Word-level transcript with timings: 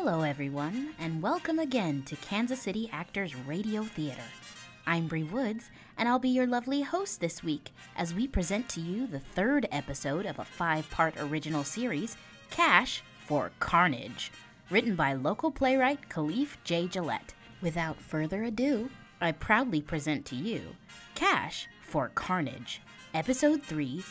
Hello, 0.00 0.22
everyone, 0.22 0.94
and 1.00 1.20
welcome 1.20 1.58
again 1.58 2.04
to 2.04 2.14
Kansas 2.14 2.62
City 2.62 2.88
Actors 2.92 3.34
Radio 3.34 3.82
Theater. 3.82 4.22
I'm 4.86 5.08
Bree 5.08 5.24
Woods, 5.24 5.70
and 5.98 6.08
I'll 6.08 6.20
be 6.20 6.28
your 6.28 6.46
lovely 6.46 6.82
host 6.82 7.20
this 7.20 7.42
week 7.42 7.74
as 7.96 8.14
we 8.14 8.28
present 8.28 8.68
to 8.68 8.80
you 8.80 9.08
the 9.08 9.18
third 9.18 9.66
episode 9.72 10.24
of 10.24 10.38
a 10.38 10.44
five 10.44 10.88
part 10.88 11.14
original 11.18 11.64
series, 11.64 12.16
Cash 12.48 13.02
for 13.26 13.50
Carnage, 13.58 14.30
written 14.70 14.94
by 14.94 15.14
local 15.14 15.50
playwright 15.50 16.08
Khalif 16.08 16.58
J. 16.62 16.86
Gillette. 16.86 17.34
Without 17.60 18.00
further 18.00 18.44
ado, 18.44 18.90
I 19.20 19.32
proudly 19.32 19.82
present 19.82 20.24
to 20.26 20.36
you 20.36 20.76
Cash 21.16 21.66
for 21.82 22.12
Carnage, 22.14 22.80
Episode 23.12 23.64
3 23.64 24.04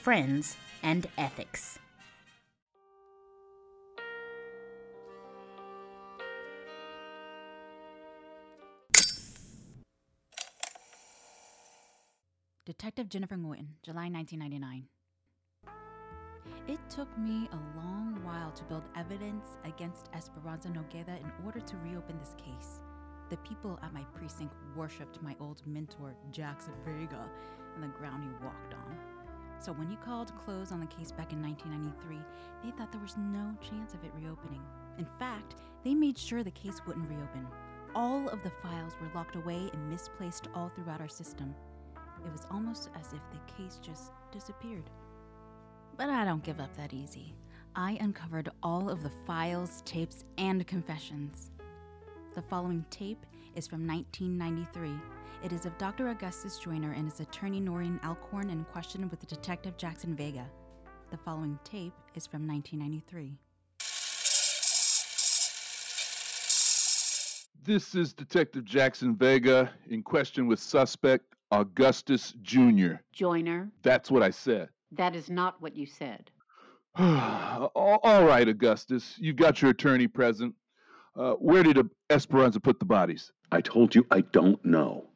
Friends 0.00 0.56
and 0.82 1.06
Ethics. 1.18 1.78
Detective 12.66 13.10
Jennifer 13.10 13.36
Nguyen, 13.36 13.66
July 13.82 14.08
1999. 14.08 14.86
It 16.66 16.78
took 16.88 17.18
me 17.18 17.46
a 17.52 17.78
long 17.78 18.18
while 18.24 18.52
to 18.52 18.64
build 18.64 18.84
evidence 18.96 19.58
against 19.66 20.08
Esperanza 20.14 20.68
Nogueda 20.68 21.20
in 21.20 21.30
order 21.44 21.60
to 21.60 21.76
reopen 21.84 22.18
this 22.18 22.34
case. 22.38 22.80
The 23.28 23.36
people 23.38 23.78
at 23.82 23.92
my 23.92 24.00
precinct 24.14 24.54
worshipped 24.74 25.20
my 25.20 25.36
old 25.40 25.60
mentor, 25.66 26.16
Jackson 26.32 26.72
Vega, 26.86 27.28
and 27.74 27.84
the 27.84 27.98
ground 27.98 28.24
he 28.24 28.30
walked 28.42 28.72
on. 28.72 28.96
So 29.60 29.74
when 29.74 29.90
he 29.90 29.96
called 29.96 30.32
close 30.46 30.72
on 30.72 30.80
the 30.80 30.86
case 30.86 31.12
back 31.12 31.34
in 31.34 31.42
1993, 31.42 32.16
they 32.64 32.74
thought 32.78 32.90
there 32.92 33.00
was 33.02 33.18
no 33.18 33.54
chance 33.60 33.92
of 33.92 34.02
it 34.04 34.12
reopening. 34.16 34.62
In 34.96 35.06
fact, 35.18 35.56
they 35.84 35.94
made 35.94 36.16
sure 36.16 36.42
the 36.42 36.50
case 36.52 36.80
wouldn't 36.86 37.10
reopen. 37.10 37.46
All 37.94 38.26
of 38.30 38.42
the 38.42 38.52
files 38.62 38.94
were 39.02 39.10
locked 39.14 39.36
away 39.36 39.68
and 39.70 39.90
misplaced 39.90 40.48
all 40.54 40.70
throughout 40.74 41.02
our 41.02 41.08
system. 41.08 41.54
It 42.24 42.32
was 42.32 42.46
almost 42.50 42.90
as 42.98 43.12
if 43.12 43.20
the 43.30 43.52
case 43.52 43.78
just 43.82 44.12
disappeared. 44.32 44.90
But 45.96 46.10
I 46.10 46.24
don't 46.24 46.42
give 46.42 46.60
up 46.60 46.76
that 46.76 46.92
easy. 46.92 47.34
I 47.76 47.98
uncovered 48.00 48.48
all 48.62 48.88
of 48.88 49.02
the 49.02 49.12
files, 49.26 49.82
tapes, 49.84 50.24
and 50.38 50.66
confessions. 50.66 51.50
The 52.34 52.42
following 52.42 52.84
tape 52.90 53.26
is 53.54 53.66
from 53.66 53.86
1993. 53.86 54.90
It 55.44 55.52
is 55.52 55.66
of 55.66 55.76
Dr. 55.76 56.08
Augustus 56.08 56.58
Joyner 56.58 56.92
and 56.92 57.10
his 57.10 57.20
attorney 57.20 57.60
Noreen 57.60 58.00
Alcorn 58.04 58.50
in 58.50 58.64
question 58.64 59.08
with 59.10 59.26
Detective 59.26 59.76
Jackson 59.76 60.16
Vega. 60.16 60.46
The 61.10 61.18
following 61.18 61.58
tape 61.64 61.92
is 62.14 62.26
from 62.26 62.48
1993. 62.48 63.36
This 67.62 67.94
is 67.94 68.12
Detective 68.12 68.64
Jackson 68.64 69.14
Vega 69.14 69.72
in 69.88 70.02
question 70.02 70.46
with 70.46 70.60
suspect 70.60 71.34
Augustus 71.54 72.34
Jr. 72.42 72.94
Joyner, 73.12 73.70
That's 73.82 74.10
what 74.10 74.22
I 74.22 74.30
said. 74.30 74.68
that 74.92 75.14
is 75.14 75.30
not 75.30 75.60
what 75.62 75.76
you 75.76 75.86
said. 75.86 76.30
all 76.98 77.70
all 77.74 78.24
right, 78.24 78.48
Augustus. 78.48 79.14
You've 79.18 79.36
got 79.36 79.62
your 79.62 79.70
attorney 79.70 80.08
present. 80.08 80.54
Uh, 81.16 81.34
where 81.34 81.62
did 81.62 81.78
Esperanza 82.10 82.58
put 82.58 82.78
the 82.80 82.84
bodies? 82.84 83.30
I 83.52 83.60
told 83.60 83.94
you 83.94 84.04
I 84.10 84.22
don't 84.22 84.64
know. 84.64 85.06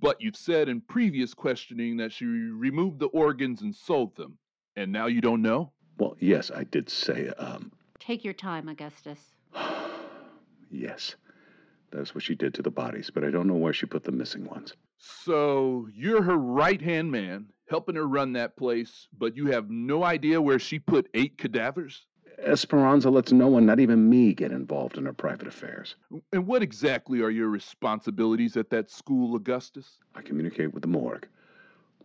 But 0.00 0.20
you've 0.20 0.36
said 0.36 0.68
in 0.68 0.80
previous 0.80 1.34
questioning 1.34 1.96
that 1.96 2.12
she 2.12 2.24
removed 2.24 3.00
the 3.00 3.06
organs 3.06 3.62
and 3.62 3.74
sold 3.74 4.14
them. 4.16 4.38
And 4.76 4.92
now 4.92 5.06
you 5.06 5.20
don't 5.20 5.42
know? 5.42 5.72
Well, 5.98 6.16
yes, 6.20 6.50
I 6.54 6.64
did 6.64 6.88
say, 6.88 7.28
um, 7.38 7.72
Take 7.98 8.24
your 8.24 8.34
time, 8.34 8.68
Augustus. 8.68 9.18
yes. 10.70 11.16
That's 11.90 12.14
what 12.14 12.22
she 12.22 12.34
did 12.36 12.54
to 12.54 12.62
the 12.62 12.70
bodies, 12.70 13.10
but 13.12 13.24
I 13.24 13.30
don't 13.30 13.48
know 13.48 13.54
where 13.54 13.72
she 13.72 13.86
put 13.86 14.04
the 14.04 14.12
missing 14.12 14.44
ones. 14.44 14.74
So 15.00 15.88
you're 15.94 16.22
her 16.22 16.36
right 16.36 16.80
hand 16.80 17.10
man, 17.10 17.46
helping 17.68 17.94
her 17.96 18.06
run 18.06 18.34
that 18.34 18.56
place, 18.56 19.08
but 19.18 19.34
you 19.34 19.46
have 19.46 19.70
no 19.70 20.04
idea 20.04 20.42
where 20.42 20.58
she 20.58 20.78
put 20.78 21.08
eight 21.14 21.38
cadavers? 21.38 22.06
Esperanza 22.38 23.10
lets 23.10 23.32
no 23.32 23.48
one, 23.48 23.64
not 23.66 23.80
even 23.80 24.08
me, 24.08 24.34
get 24.34 24.52
involved 24.52 24.96
in 24.98 25.06
her 25.06 25.12
private 25.12 25.46
affairs. 25.46 25.96
And 26.32 26.46
what 26.46 26.62
exactly 26.62 27.20
are 27.22 27.30
your 27.30 27.48
responsibilities 27.48 28.56
at 28.56 28.70
that 28.70 28.90
school, 28.90 29.36
Augustus? 29.36 29.98
I 30.14 30.22
communicate 30.22 30.72
with 30.72 30.82
the 30.82 30.88
morgue. 30.88 31.26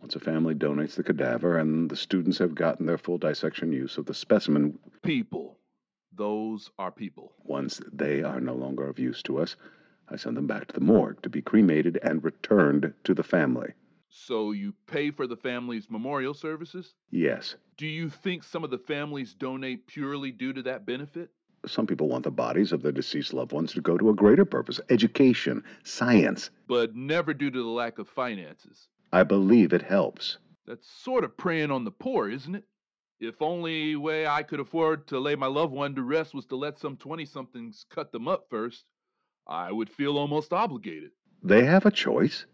Once 0.00 0.14
a 0.16 0.20
family 0.20 0.54
donates 0.54 0.94
the 0.94 1.02
cadaver 1.02 1.58
and 1.58 1.90
the 1.90 1.96
students 1.96 2.38
have 2.38 2.54
gotten 2.54 2.86
their 2.86 2.98
full 2.98 3.18
dissection 3.18 3.72
use 3.72 3.98
of 3.98 4.06
the 4.06 4.14
specimen, 4.14 4.78
People. 5.02 5.58
Those 6.14 6.70
are 6.78 6.90
people. 6.90 7.32
once 7.44 7.80
they 7.92 8.22
are 8.22 8.40
no 8.40 8.54
longer 8.54 8.88
of 8.88 8.98
use 8.98 9.22
to 9.24 9.38
us, 9.38 9.56
I 10.08 10.16
send 10.16 10.36
them 10.36 10.46
back 10.46 10.66
to 10.68 10.74
the 10.74 10.84
morgue 10.84 11.22
to 11.22 11.28
be 11.28 11.42
cremated 11.42 11.98
and 12.02 12.22
returned 12.22 12.92
to 13.04 13.14
the 13.14 13.22
family. 13.22 13.72
So 14.08 14.52
you 14.52 14.72
pay 14.86 15.10
for 15.10 15.26
the 15.26 15.36
family's 15.36 15.90
memorial 15.90 16.32
services? 16.32 16.94
Yes, 17.10 17.56
Do 17.76 17.86
you 17.86 18.08
think 18.08 18.42
some 18.42 18.64
of 18.64 18.70
the 18.70 18.78
families 18.78 19.34
donate 19.34 19.86
purely 19.86 20.30
due 20.30 20.52
to 20.52 20.62
that 20.62 20.86
benefit? 20.86 21.30
some 21.66 21.86
people 21.86 22.08
want 22.08 22.22
the 22.22 22.30
bodies 22.30 22.70
of 22.72 22.82
their 22.82 22.92
deceased 22.92 23.34
loved 23.34 23.50
ones 23.50 23.72
to 23.72 23.80
go 23.80 23.98
to 23.98 24.10
a 24.10 24.14
greater 24.14 24.44
purpose 24.44 24.80
education, 24.88 25.64
science. 25.82 26.50
But 26.68 26.94
never 26.94 27.34
due 27.34 27.50
to 27.50 27.58
the 27.62 27.68
lack 27.68 27.98
of 27.98 28.08
finances. 28.08 28.86
I 29.12 29.24
believe 29.24 29.72
it 29.72 29.82
helps. 29.82 30.38
That's 30.66 30.88
sort 30.88 31.24
of 31.24 31.36
preying 31.36 31.70
on 31.72 31.84
the 31.84 31.90
poor, 31.90 32.30
isn't 32.30 32.54
it? 32.54 32.64
If 33.18 33.42
only 33.42 33.96
way 33.96 34.26
I 34.26 34.42
could 34.42 34.60
afford 34.60 35.08
to 35.08 35.18
lay 35.18 35.34
my 35.34 35.46
loved 35.46 35.72
one 35.72 35.94
to 35.96 36.02
rest 36.02 36.34
was 36.34 36.46
to 36.46 36.56
let 36.56 36.78
some 36.78 36.96
20 36.96 37.24
somethings 37.24 37.84
cut 37.90 38.12
them 38.12 38.28
up 38.28 38.46
first, 38.48 38.84
I 39.46 39.70
would 39.70 39.90
feel 39.90 40.18
almost 40.18 40.52
obligated. 40.52 41.10
They 41.42 41.64
have 41.64 41.86
a 41.86 41.90
choice. 41.90 42.46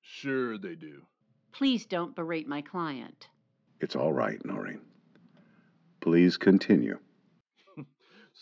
Sure, 0.00 0.56
they 0.56 0.74
do. 0.74 1.02
Please 1.52 1.86
don't 1.86 2.14
berate 2.14 2.46
my 2.46 2.62
client. 2.62 3.28
It's 3.80 3.96
all 3.96 4.12
right, 4.12 4.44
Noreen. 4.44 4.80
Please 6.00 6.36
continue. 6.36 6.98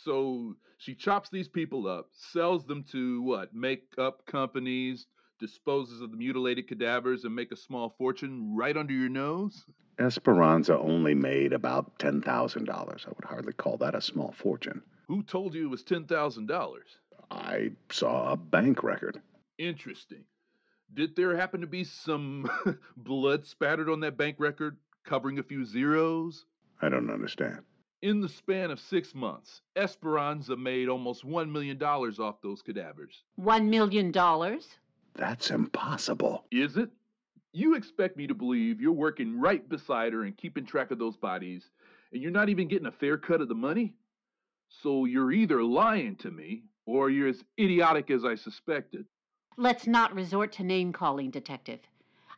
So 0.05 0.57
she 0.77 0.95
chops 0.95 1.31
these 1.31 1.49
people 1.49 1.89
up, 1.89 2.11
sells 2.13 2.67
them 2.67 2.85
to 2.93 3.23
what? 3.23 3.55
Makeup 3.55 4.27
companies, 4.27 5.07
disposes 5.41 6.03
of 6.03 6.11
the 6.11 6.19
mutilated 6.19 6.69
cadavers, 6.69 7.25
and 7.25 7.35
make 7.35 7.51
a 7.51 7.57
small 7.57 7.95
fortune 7.97 8.55
right 8.55 8.77
under 8.77 8.93
your 8.93 9.09
nose? 9.09 9.65
Esperanza 9.99 10.79
only 10.79 11.15
made 11.15 11.55
about 11.55 11.99
$10,000. 11.99 12.69
I 12.69 13.09
would 13.09 13.25
hardly 13.25 13.55
call 13.55 13.79
that 13.79 13.95
a 13.95 14.03
small 14.03 14.33
fortune. 14.33 14.83
Who 15.09 15.23
told 15.23 15.55
you 15.55 15.65
it 15.67 15.71
was 15.71 15.83
$10,000? 15.83 16.47
I 17.31 17.73
saw 17.91 18.33
a 18.33 18.37
bank 18.37 18.83
record. 18.83 19.21
Interesting. 19.59 20.25
Did 20.95 21.17
there 21.17 21.37
happen 21.37 21.61
to 21.61 21.67
be 21.67 21.85
some 21.85 22.49
blood 22.97 23.47
spattered 23.47 23.91
on 23.91 24.01
that 24.01 24.17
bank 24.17 24.37
record, 24.39 24.77
covering 25.05 25.39
a 25.39 25.43
few 25.43 25.65
zeros? 25.65 26.45
I 26.81 26.89
don't 26.89 27.11
understand. 27.11 27.61
In 28.03 28.21
the 28.21 28.29
span 28.29 28.71
of 28.71 28.79
six 28.79 29.15
months, 29.15 29.63
Esperanza 29.75 30.57
made 30.57 30.89
almost 30.89 31.27
$1 31.27 31.51
million 31.51 31.83
off 31.83 32.43
those 32.43 32.63
cadavers. 32.63 33.23
One 33.37 33.71
million 33.71 34.13
dollars? 34.13 34.69
That's 35.15 35.51
impossible. 35.51 36.45
Is 36.51 36.77
it? 36.77 36.91
You 37.53 37.75
expect 37.75 38.19
me 38.19 38.27
to 38.27 38.35
believe 38.35 38.83
you're 38.83 38.93
working 38.93 39.41
right 39.41 39.67
beside 39.67 40.13
her 40.13 40.25
and 40.25 40.37
keeping 40.37 40.67
track 40.67 40.91
of 40.91 40.99
those 40.99 41.17
bodies, 41.17 41.71
and 42.13 42.23
you're 42.23 42.31
not 42.31 42.51
even 42.51 42.69
getting 42.69 42.87
a 42.87 42.93
fair 42.93 43.17
cut 43.17 43.41
of 43.41 43.49
the 43.49 43.55
money? 43.55 43.95
So 44.69 45.07
you're 45.07 45.33
either 45.33 45.63
lying 45.63 46.17
to 46.17 46.31
me, 46.31 46.65
or 46.87 47.11
you're 47.11 47.29
as 47.29 47.45
idiotic 47.59 48.11
as 48.11 48.25
I 48.25 48.37
suspected. 48.37 49.05
Let's 49.59 49.87
not 49.87 50.15
resort 50.15 50.53
to 50.53 50.65
name 50.65 50.93
calling, 50.93 51.31
Detective. 51.31 51.81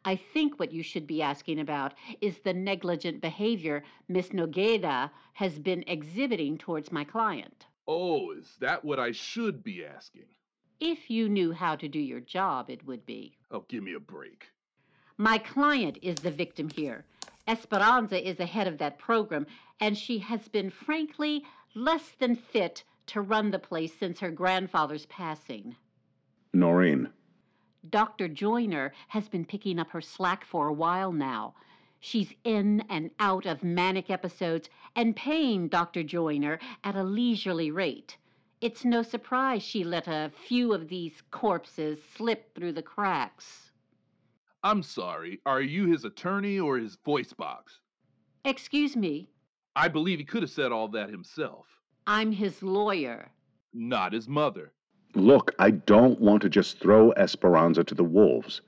I 0.05 0.17
think 0.17 0.59
what 0.59 0.73
you 0.73 0.83
should 0.83 1.07
be 1.07 1.23
asking 1.23 1.61
about 1.61 1.95
is 2.21 2.39
the 2.39 2.55
negligent 2.55 3.21
behavior 3.21 3.83
Miss 4.09 4.29
Nogueda 4.29 5.11
has 5.35 5.59
been 5.59 5.85
exhibiting 5.87 6.57
towards 6.57 6.91
my 6.91 7.05
client. 7.05 7.67
Oh, 7.87 8.31
is 8.33 8.57
that 8.61 8.85
what 8.85 8.99
I 8.99 9.13
should 9.13 9.63
be 9.63 9.85
asking? 9.85 10.27
If 10.81 11.11
you 11.11 11.29
knew 11.29 11.53
how 11.53 11.75
to 11.77 11.89
do 11.89 11.99
your 11.99 12.21
job, 12.21 12.71
it 12.71 12.87
would 12.87 13.05
be. 13.05 13.37
Oh, 13.51 13.65
give 13.69 13.83
me 13.83 13.95
a 13.95 14.01
break. 14.01 14.47
My 15.17 15.39
client 15.39 15.99
is 16.01 16.17
the 16.17 16.31
victim 16.31 16.71
here. 16.71 17.05
Esperanza 17.49 18.29
is 18.29 18.37
the 18.37 18.47
head 18.47 18.69
of 18.69 18.79
that 18.79 18.99
program, 18.99 19.47
and 19.81 19.99
she 19.99 20.19
has 20.19 20.47
been 20.49 20.71
frankly 20.71 21.45
less 21.75 22.11
than 22.21 22.37
fit 22.37 22.85
to 23.09 23.21
run 23.21 23.51
the 23.51 23.59
place 23.59 23.93
since 23.99 24.21
her 24.21 24.31
grandfather's 24.31 25.07
passing. 25.07 25.77
Noreen, 26.53 27.11
Dr. 27.91 28.29
Joyner 28.29 28.93
has 29.09 29.29
been 29.29 29.45
picking 29.45 29.79
up 29.79 29.91
her 29.91 30.01
slack 30.01 30.45
for 30.45 30.69
a 30.69 30.73
while 30.73 31.13
now. 31.13 31.55
She's 32.01 32.33
in 32.45 32.83
and 32.89 33.11
out 33.19 33.47
of 33.47 33.63
manic 33.63 34.11
episodes 34.11 34.69
and 34.95 35.17
paying 35.17 35.69
Dr. 35.69 36.03
Joyner 36.03 36.59
at 36.85 36.97
a 36.97 37.03
leisurely 37.03 37.71
rate. 37.71 38.17
It's 38.61 38.85
no 38.85 39.03
surprise 39.03 39.63
she 39.63 39.85
let 39.85 40.09
a 40.09 40.33
few 40.47 40.73
of 40.73 40.89
these 40.89 41.23
corpses 41.31 42.01
slip 42.17 42.55
through 42.55 42.73
the 42.73 42.83
cracks. 42.83 43.71
I'm 44.63 44.83
sorry, 44.83 45.41
are 45.47 45.63
you 45.63 45.87
his 45.87 46.05
attorney 46.05 46.59
or 46.59 46.79
his 46.79 46.97
voice 47.05 47.33
box? 47.33 47.79
Excuse 48.45 48.97
me, 48.97 49.31
I 49.77 49.87
believe 49.87 50.19
he 50.19 50.25
could 50.25 50.43
have 50.43 50.51
said 50.51 50.73
all 50.73 50.89
that 50.89 51.11
himself. 51.11 51.67
I'm 52.11 52.33
his 52.33 52.63
lawyer. 52.63 53.29
not 53.75 54.15
his 54.15 54.27
mother. 54.27 54.73
Look, 55.15 55.55
I 55.59 55.71
don't 55.71 56.19
want 56.19 56.41
to 56.41 56.49
just 56.49 56.81
throw 56.81 57.13
Esperanza 57.13 57.85
to 57.85 57.95
the 57.95 58.03
wolves. 58.03 58.63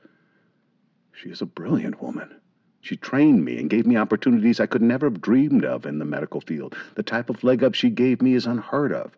She 1.14 1.30
is 1.30 1.40
a 1.40 1.46
brilliant 1.46 2.02
woman. 2.02 2.38
She 2.82 2.96
trained 2.96 3.42
me 3.42 3.58
and 3.58 3.70
gave 3.70 3.86
me 3.86 3.96
opportunities 3.96 4.60
I 4.60 4.66
could 4.66 4.82
never 4.82 5.06
have 5.06 5.22
dreamed 5.22 5.64
of 5.64 5.86
in 5.86 5.98
the 5.98 6.04
medical 6.04 6.42
field. 6.42 6.76
The 6.96 7.02
type 7.02 7.30
of 7.30 7.42
leg 7.42 7.64
up 7.64 7.74
she 7.74 7.88
gave 7.88 8.20
me 8.20 8.34
is 8.34 8.44
unheard 8.44 8.92
of. 8.92 9.16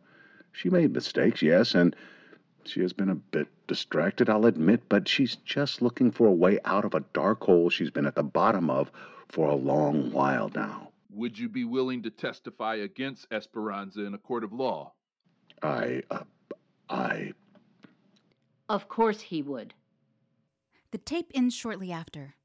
She 0.52 0.70
made 0.70 0.92
mistakes, 0.92 1.42
yes, 1.42 1.74
and 1.74 1.96
she 2.64 2.80
has 2.82 2.92
been 2.92 3.08
a 3.10 3.16
bit 3.16 3.48
distracted, 3.66 4.30
I'll 4.30 4.46
admit, 4.46 4.82
but 4.88 5.08
she's 5.08 5.34
just 5.34 5.82
looking 5.82 6.12
for 6.12 6.28
a 6.28 6.32
way 6.32 6.60
out 6.64 6.84
of 6.84 6.94
a 6.94 7.04
dark 7.12 7.42
hole 7.42 7.70
she's 7.70 7.90
been 7.90 8.06
at 8.06 8.14
the 8.14 8.22
bottom 8.22 8.70
of 8.70 8.92
for 9.28 9.48
a 9.48 9.56
long 9.56 10.12
while 10.12 10.48
now. 10.54 10.91
Would 11.14 11.38
you 11.38 11.50
be 11.50 11.64
willing 11.64 12.02
to 12.04 12.10
testify 12.10 12.76
against 12.76 13.26
Esperanza 13.30 14.04
in 14.06 14.14
a 14.14 14.18
court 14.18 14.44
of 14.44 14.52
law? 14.52 14.94
I, 15.62 16.02
uh, 16.10 16.24
I. 16.88 17.32
Of 18.68 18.88
course 18.88 19.20
he 19.20 19.42
would. 19.42 19.74
The 20.90 20.98
tape 20.98 21.30
ends 21.34 21.54
shortly 21.54 21.92
after. 21.92 22.36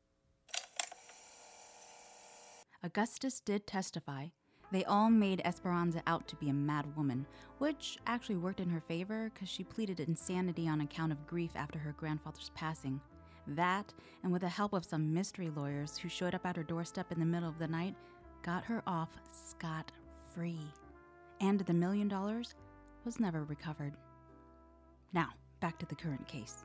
Augustus 2.84 3.40
did 3.40 3.66
testify. 3.66 4.28
They 4.72 4.84
all 4.84 5.10
made 5.10 5.42
Esperanza 5.46 6.04
out 6.06 6.28
to 6.28 6.36
be 6.36 6.50
a 6.50 6.54
mad 6.54 6.94
woman, 6.98 7.26
which 7.60 7.98
actually 8.06 8.36
worked 8.36 8.60
in 8.60 8.70
her 8.70 8.82
favor 8.82 9.32
because 9.34 9.48
she 9.48 9.64
pleaded 9.64 10.02
insanity 10.02 10.68
on 10.68 10.82
account 10.82 11.14
of 11.14 11.26
grief 11.26 11.52
after 11.56 11.80
her 11.80 11.94
grandfather's 11.94 12.52
passing. 12.54 13.00
That, 13.48 13.94
and 14.24 14.34
with 14.34 14.42
the 14.42 14.50
help 14.50 14.74
of 14.74 14.84
some 14.84 15.14
mystery 15.14 15.50
lawyers 15.56 15.98
who 15.98 16.10
showed 16.10 16.36
up 16.36 16.46
at 16.46 16.58
her 16.58 16.64
doorstep 16.64 17.14
in 17.14 17.20
the 17.20 17.26
middle 17.26 17.48
of 17.48 17.60
the 17.60 17.68
night, 17.68 17.96
got 18.44 18.64
her 18.66 18.84
off 18.88 19.10
scot 19.32 19.92
free. 20.34 20.60
And 21.42 21.60
the 21.60 21.74
million 21.74 22.08
dollars 22.08 22.56
was 23.06 23.20
never 23.20 23.44
recovered. 23.44 23.94
Now, 25.14 25.30
back 25.60 25.78
to 25.80 25.86
the 25.86 25.96
current 25.96 26.28
case. 26.28 26.64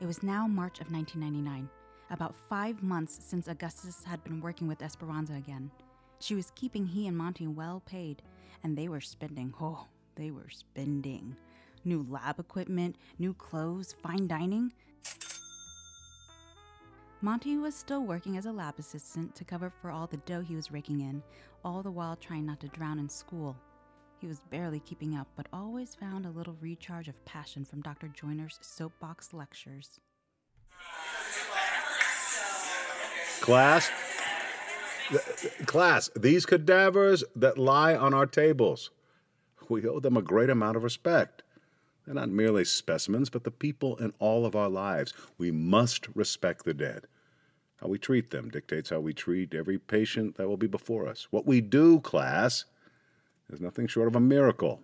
It 0.00 0.06
was 0.06 0.22
now 0.22 0.46
March 0.46 0.80
of 0.80 0.90
1999, 0.90 1.68
about 2.10 2.34
five 2.48 2.82
months 2.82 3.18
since 3.22 3.48
Augustus 3.48 4.02
had 4.04 4.22
been 4.24 4.40
working 4.40 4.66
with 4.66 4.82
Esperanza 4.82 5.34
again. 5.34 5.70
She 6.18 6.34
was 6.34 6.52
keeping 6.54 6.86
he 6.86 7.06
and 7.06 7.16
Monty 7.16 7.46
well 7.46 7.82
paid, 7.86 8.22
and 8.62 8.76
they 8.76 8.88
were 8.88 9.00
spending, 9.00 9.54
oh, 9.60 9.86
they 10.16 10.30
were 10.30 10.50
spending. 10.50 11.36
New 11.84 12.06
lab 12.08 12.38
equipment, 12.38 12.96
new 13.18 13.34
clothes, 13.34 13.94
fine 14.02 14.26
dining. 14.26 14.72
Monty 17.24 17.56
was 17.56 17.76
still 17.76 18.02
working 18.02 18.36
as 18.36 18.46
a 18.46 18.52
lab 18.52 18.80
assistant 18.80 19.32
to 19.36 19.44
cover 19.44 19.70
for 19.70 19.92
all 19.92 20.08
the 20.08 20.16
dough 20.16 20.40
he 20.40 20.56
was 20.56 20.72
raking 20.72 21.02
in, 21.02 21.22
all 21.64 21.80
the 21.80 21.90
while 21.90 22.16
trying 22.16 22.44
not 22.44 22.58
to 22.58 22.66
drown 22.66 22.98
in 22.98 23.08
school. 23.08 23.56
He 24.20 24.26
was 24.26 24.40
barely 24.50 24.80
keeping 24.80 25.14
up, 25.14 25.28
but 25.36 25.46
always 25.52 25.94
found 25.94 26.26
a 26.26 26.30
little 26.30 26.56
recharge 26.60 27.06
of 27.06 27.24
passion 27.24 27.64
from 27.64 27.80
Dr. 27.80 28.08
Joyner's 28.08 28.58
soapbox 28.60 29.32
lectures. 29.32 30.00
Class, 33.40 33.88
class, 35.66 36.10
these 36.16 36.44
cadavers 36.44 37.22
that 37.36 37.56
lie 37.56 37.94
on 37.94 38.12
our 38.12 38.26
tables, 38.26 38.90
we 39.68 39.86
owe 39.86 40.00
them 40.00 40.16
a 40.16 40.22
great 40.22 40.50
amount 40.50 40.76
of 40.76 40.82
respect. 40.82 41.44
They're 42.04 42.16
not 42.16 42.30
merely 42.30 42.64
specimens, 42.64 43.30
but 43.30 43.44
the 43.44 43.52
people 43.52 43.96
in 43.98 44.12
all 44.18 44.44
of 44.44 44.56
our 44.56 44.68
lives. 44.68 45.14
We 45.38 45.52
must 45.52 46.08
respect 46.16 46.64
the 46.64 46.74
dead. 46.74 47.06
How 47.82 47.88
we 47.88 47.98
treat 47.98 48.30
them 48.30 48.48
dictates 48.48 48.90
how 48.90 49.00
we 49.00 49.12
treat 49.12 49.54
every 49.54 49.76
patient 49.76 50.36
that 50.36 50.46
will 50.46 50.56
be 50.56 50.68
before 50.68 51.08
us. 51.08 51.26
What 51.32 51.46
we 51.46 51.60
do, 51.60 51.98
class, 51.98 52.64
is 53.50 53.60
nothing 53.60 53.88
short 53.88 54.06
of 54.06 54.14
a 54.14 54.20
miracle. 54.20 54.82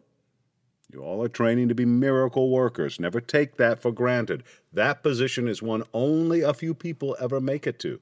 You 0.93 1.05
all 1.05 1.23
are 1.23 1.29
training 1.29 1.69
to 1.69 1.77
be 1.77 1.85
miracle 1.85 2.50
workers. 2.50 2.99
Never 2.99 3.21
take 3.21 3.56
that 3.56 3.81
for 3.81 3.93
granted. 3.93 4.43
That 4.73 5.05
position 5.05 5.47
is 5.47 5.62
one 5.62 5.85
only 5.93 6.41
a 6.41 6.53
few 6.53 6.75
people 6.75 7.17
ever 7.21 7.41
make 7.41 7.69
it 7.69 7.79
to. 7.81 8.00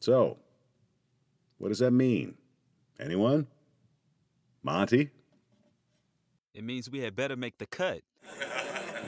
So, 0.00 0.38
what 1.58 1.68
does 1.68 1.78
that 1.78 1.92
mean? 1.92 2.34
Anyone? 2.98 3.46
Monty? 4.64 5.10
It 6.52 6.64
means 6.64 6.90
we 6.90 7.00
had 7.00 7.14
better 7.14 7.36
make 7.36 7.58
the 7.58 7.66
cut. 7.66 8.00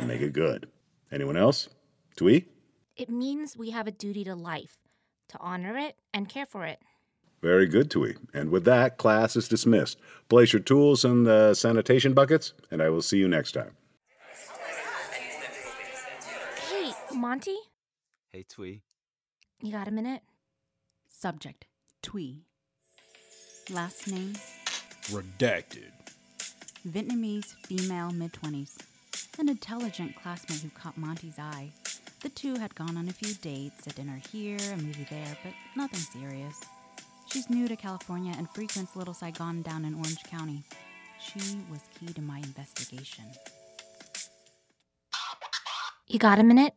Make 0.00 0.20
it 0.20 0.32
good. 0.32 0.68
Anyone 1.10 1.36
else? 1.36 1.68
Twee? 2.16 2.44
It 2.94 3.10
means 3.10 3.56
we 3.56 3.70
have 3.70 3.86
a 3.86 3.92
duty 3.92 4.22
to 4.24 4.34
life, 4.34 4.76
to 5.28 5.38
honor 5.40 5.76
it 5.76 5.96
and 6.14 6.28
care 6.28 6.46
for 6.46 6.64
it. 6.64 6.80
Very 7.40 7.66
good, 7.66 7.90
Twee. 7.90 8.14
And 8.34 8.50
with 8.50 8.64
that, 8.64 8.96
class 8.98 9.36
is 9.36 9.46
dismissed. 9.48 9.98
Place 10.28 10.52
your 10.52 10.60
tools 10.60 11.04
in 11.04 11.24
the 11.24 11.54
sanitation 11.54 12.12
buckets, 12.12 12.52
and 12.70 12.82
I 12.82 12.88
will 12.88 13.02
see 13.02 13.18
you 13.18 13.28
next 13.28 13.52
time. 13.52 13.76
Hey, 16.68 16.92
Monty, 17.14 17.56
Hey, 18.32 18.44
Twee. 18.48 18.82
you 19.62 19.72
got 19.72 19.88
a 19.88 19.90
minute? 19.92 20.22
Subject 21.08 21.66
Twee. 22.02 22.42
Last 23.70 24.08
name 24.10 24.34
Redacted. 25.10 25.92
Vietnamese 26.88 27.54
female 27.66 28.10
mid 28.10 28.32
20s. 28.32 28.76
An 29.38 29.48
intelligent 29.48 30.16
classmate 30.16 30.60
who 30.60 30.70
caught 30.70 30.96
Monty's 30.98 31.38
eye. 31.38 31.70
The 32.20 32.28
two 32.30 32.56
had 32.56 32.74
gone 32.74 32.96
on 32.96 33.08
a 33.08 33.12
few 33.12 33.34
dates, 33.34 33.86
a 33.86 33.90
dinner 33.90 34.20
here, 34.32 34.58
a 34.72 34.76
movie 34.76 35.06
there, 35.08 35.38
but 35.44 35.52
nothing 35.76 36.00
serious. 36.00 36.60
She's 37.26 37.48
new 37.48 37.68
to 37.68 37.76
California 37.76 38.34
and 38.36 38.50
frequents 38.50 38.96
Little 38.96 39.14
Saigon 39.14 39.62
down 39.62 39.84
in 39.84 39.94
Orange 39.94 40.22
County. 40.24 40.64
She 41.20 41.58
was 41.70 41.80
key 41.98 42.12
to 42.12 42.20
my 42.20 42.38
investigation. 42.38 43.24
You 46.08 46.18
got 46.18 46.38
a 46.40 46.42
minute? 46.42 46.74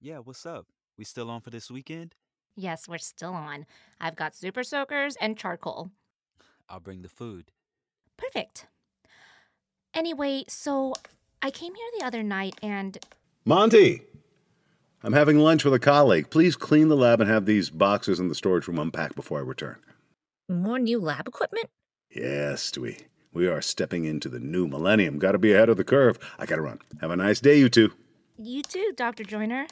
Yeah, 0.00 0.18
what's 0.18 0.46
up? 0.46 0.66
We 0.96 1.04
still 1.04 1.30
on 1.30 1.42
for 1.42 1.50
this 1.50 1.70
weekend? 1.70 2.14
Yes, 2.56 2.88
we're 2.88 2.98
still 2.98 3.34
on. 3.34 3.66
I've 4.00 4.16
got 4.16 4.34
super 4.34 4.62
soakers 4.62 5.16
and 5.20 5.36
charcoal. 5.36 5.90
I'll 6.68 6.80
bring 6.80 7.02
the 7.02 7.08
food. 7.08 7.50
Perfect. 8.16 8.66
Anyway, 9.92 10.44
so 10.48 10.94
I 11.42 11.50
came 11.50 11.74
here 11.74 11.88
the 11.98 12.06
other 12.06 12.22
night 12.22 12.54
and 12.62 12.98
Monty! 13.44 14.02
I'm 15.02 15.12
having 15.12 15.38
lunch 15.38 15.64
with 15.64 15.74
a 15.74 15.78
colleague. 15.78 16.28
Please 16.30 16.56
clean 16.56 16.88
the 16.88 16.96
lab 16.96 17.20
and 17.20 17.30
have 17.30 17.46
these 17.46 17.70
boxes 17.70 18.18
in 18.18 18.28
the 18.28 18.34
storage 18.34 18.66
room 18.66 18.78
unpacked 18.78 19.14
before 19.14 19.38
I 19.38 19.42
return. 19.42 19.76
more 20.48 20.78
new 20.78 20.98
lab 20.98 21.28
equipment? 21.28 21.66
Yes, 22.10 22.70
Twee. 22.70 22.96
We 23.32 23.46
are 23.46 23.60
stepping 23.60 24.04
into 24.06 24.28
the 24.28 24.40
new 24.40 24.66
millennium. 24.66 25.18
Gotta 25.18 25.38
be 25.38 25.52
ahead 25.52 25.68
of 25.68 25.76
the 25.76 25.84
curve. 25.84 26.18
I 26.38 26.46
gotta 26.46 26.62
run. 26.62 26.80
Have 27.00 27.10
a 27.10 27.16
nice 27.16 27.40
day, 27.40 27.58
you 27.58 27.68
two. 27.68 27.92
You 28.38 28.62
too, 28.62 28.92
Dr. 28.96 29.24
Joyner. 29.24 29.66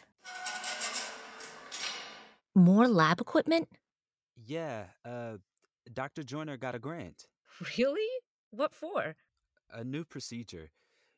More 2.55 2.89
lab 2.89 3.21
equipment? 3.21 3.69
Yeah, 4.47 4.85
uh, 5.05 5.39
Dr. 5.93 6.23
Joyner 6.23 6.57
got 6.57 6.75
a 6.75 6.79
grant. 6.79 7.27
Really? 7.79 8.09
What 8.51 8.75
for? 8.75 9.17
A 9.73 9.83
new 9.83 10.05
procedure. 10.05 10.71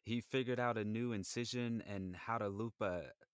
He 0.05 0.21
figured 0.21 0.59
out 0.61 0.79
a 0.79 0.85
new 0.85 1.13
incision 1.13 1.83
and 1.87 2.17
how 2.17 2.39
to 2.39 2.49
loop 2.49 2.75
a, 2.81 2.85
a 2.85 3.28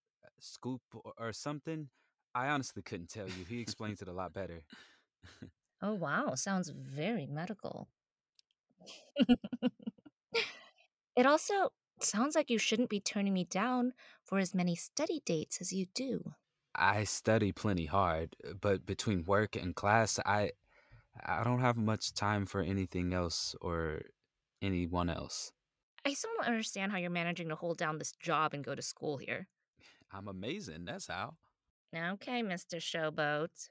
scoop 0.44 0.82
or, 1.18 1.32
something. 1.32 1.88
I 2.34 2.48
honestly 2.48 2.82
couldn't 2.82 3.10
tell 3.10 3.26
you. 3.26 3.44
He 3.48 3.60
explains 3.60 4.02
it 4.02 4.08
a 4.08 4.12
lot 4.12 4.32
better. 4.32 4.62
Oh, 5.82 5.92
wow. 5.92 6.34
Sounds 6.34 6.70
very 6.70 7.26
medical. 7.26 7.88
it 11.14 11.26
also 11.26 11.72
sounds 12.00 12.34
like 12.34 12.48
you 12.48 12.56
shouldn't 12.56 12.88
be 12.88 13.00
turning 13.00 13.34
me 13.34 13.44
down 13.44 13.92
for 14.22 14.38
as 14.38 14.54
many 14.54 14.74
study 14.74 15.20
dates 15.26 15.60
as 15.60 15.74
you 15.74 15.86
do. 15.94 16.32
I 16.74 17.04
study 17.04 17.52
plenty 17.52 17.84
hard, 17.84 18.34
uh, 18.48 18.54
but 18.60 18.86
between 18.86 19.24
work 19.24 19.56
and 19.56 19.76
class, 19.76 20.18
I 20.24 20.52
I 21.24 21.44
don't 21.44 21.60
have 21.60 21.76
much 21.76 22.14
time 22.14 22.46
for 22.46 22.60
anything 22.60 23.14
else 23.14 23.54
or 23.60 24.00
anyone 24.62 25.10
else. 25.10 25.52
I 26.04 26.12
still 26.14 26.30
don't 26.36 26.48
understand 26.48 26.92
how 26.92 26.98
you're 26.98 27.10
managing 27.10 27.48
to 27.50 27.56
hold 27.56 27.78
down 27.78 27.98
this 27.98 28.12
job 28.12 28.54
and 28.54 28.64
go 28.64 28.74
to 28.74 28.82
school 28.82 29.18
here. 29.18 29.48
I'm 30.12 30.28
amazing, 30.28 30.84
that's 30.84 31.08
how. 31.08 31.34
Okay, 31.94 32.42
Mr. 32.42 32.76
Showboat. 32.76 33.68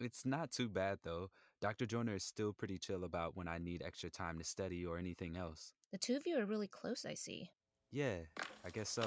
It's 0.00 0.24
not 0.24 0.52
too 0.52 0.68
bad 0.68 0.98
though. 1.02 1.30
Dr. 1.60 1.86
Joyner 1.86 2.14
is 2.14 2.24
still 2.24 2.52
pretty 2.52 2.78
chill 2.78 3.04
about 3.04 3.36
when 3.36 3.48
I 3.48 3.58
need 3.58 3.82
extra 3.82 4.10
time 4.10 4.38
to 4.38 4.44
study 4.44 4.84
or 4.84 4.98
anything 4.98 5.36
else. 5.36 5.72
The 5.92 5.98
two 5.98 6.16
of 6.16 6.26
you 6.26 6.38
are 6.38 6.44
really 6.44 6.66
close, 6.68 7.06
I 7.08 7.14
see. 7.14 7.50
Yeah, 7.90 8.16
I 8.64 8.70
guess 8.70 8.90
so. 8.90 9.04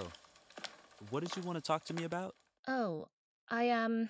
What 1.09 1.23
did 1.23 1.35
you 1.35 1.43
want 1.43 1.57
to 1.57 1.61
talk 1.61 1.83
to 1.85 1.93
me 1.93 2.03
about? 2.03 2.35
Oh, 2.67 3.07
I, 3.49 3.69
um. 3.69 4.09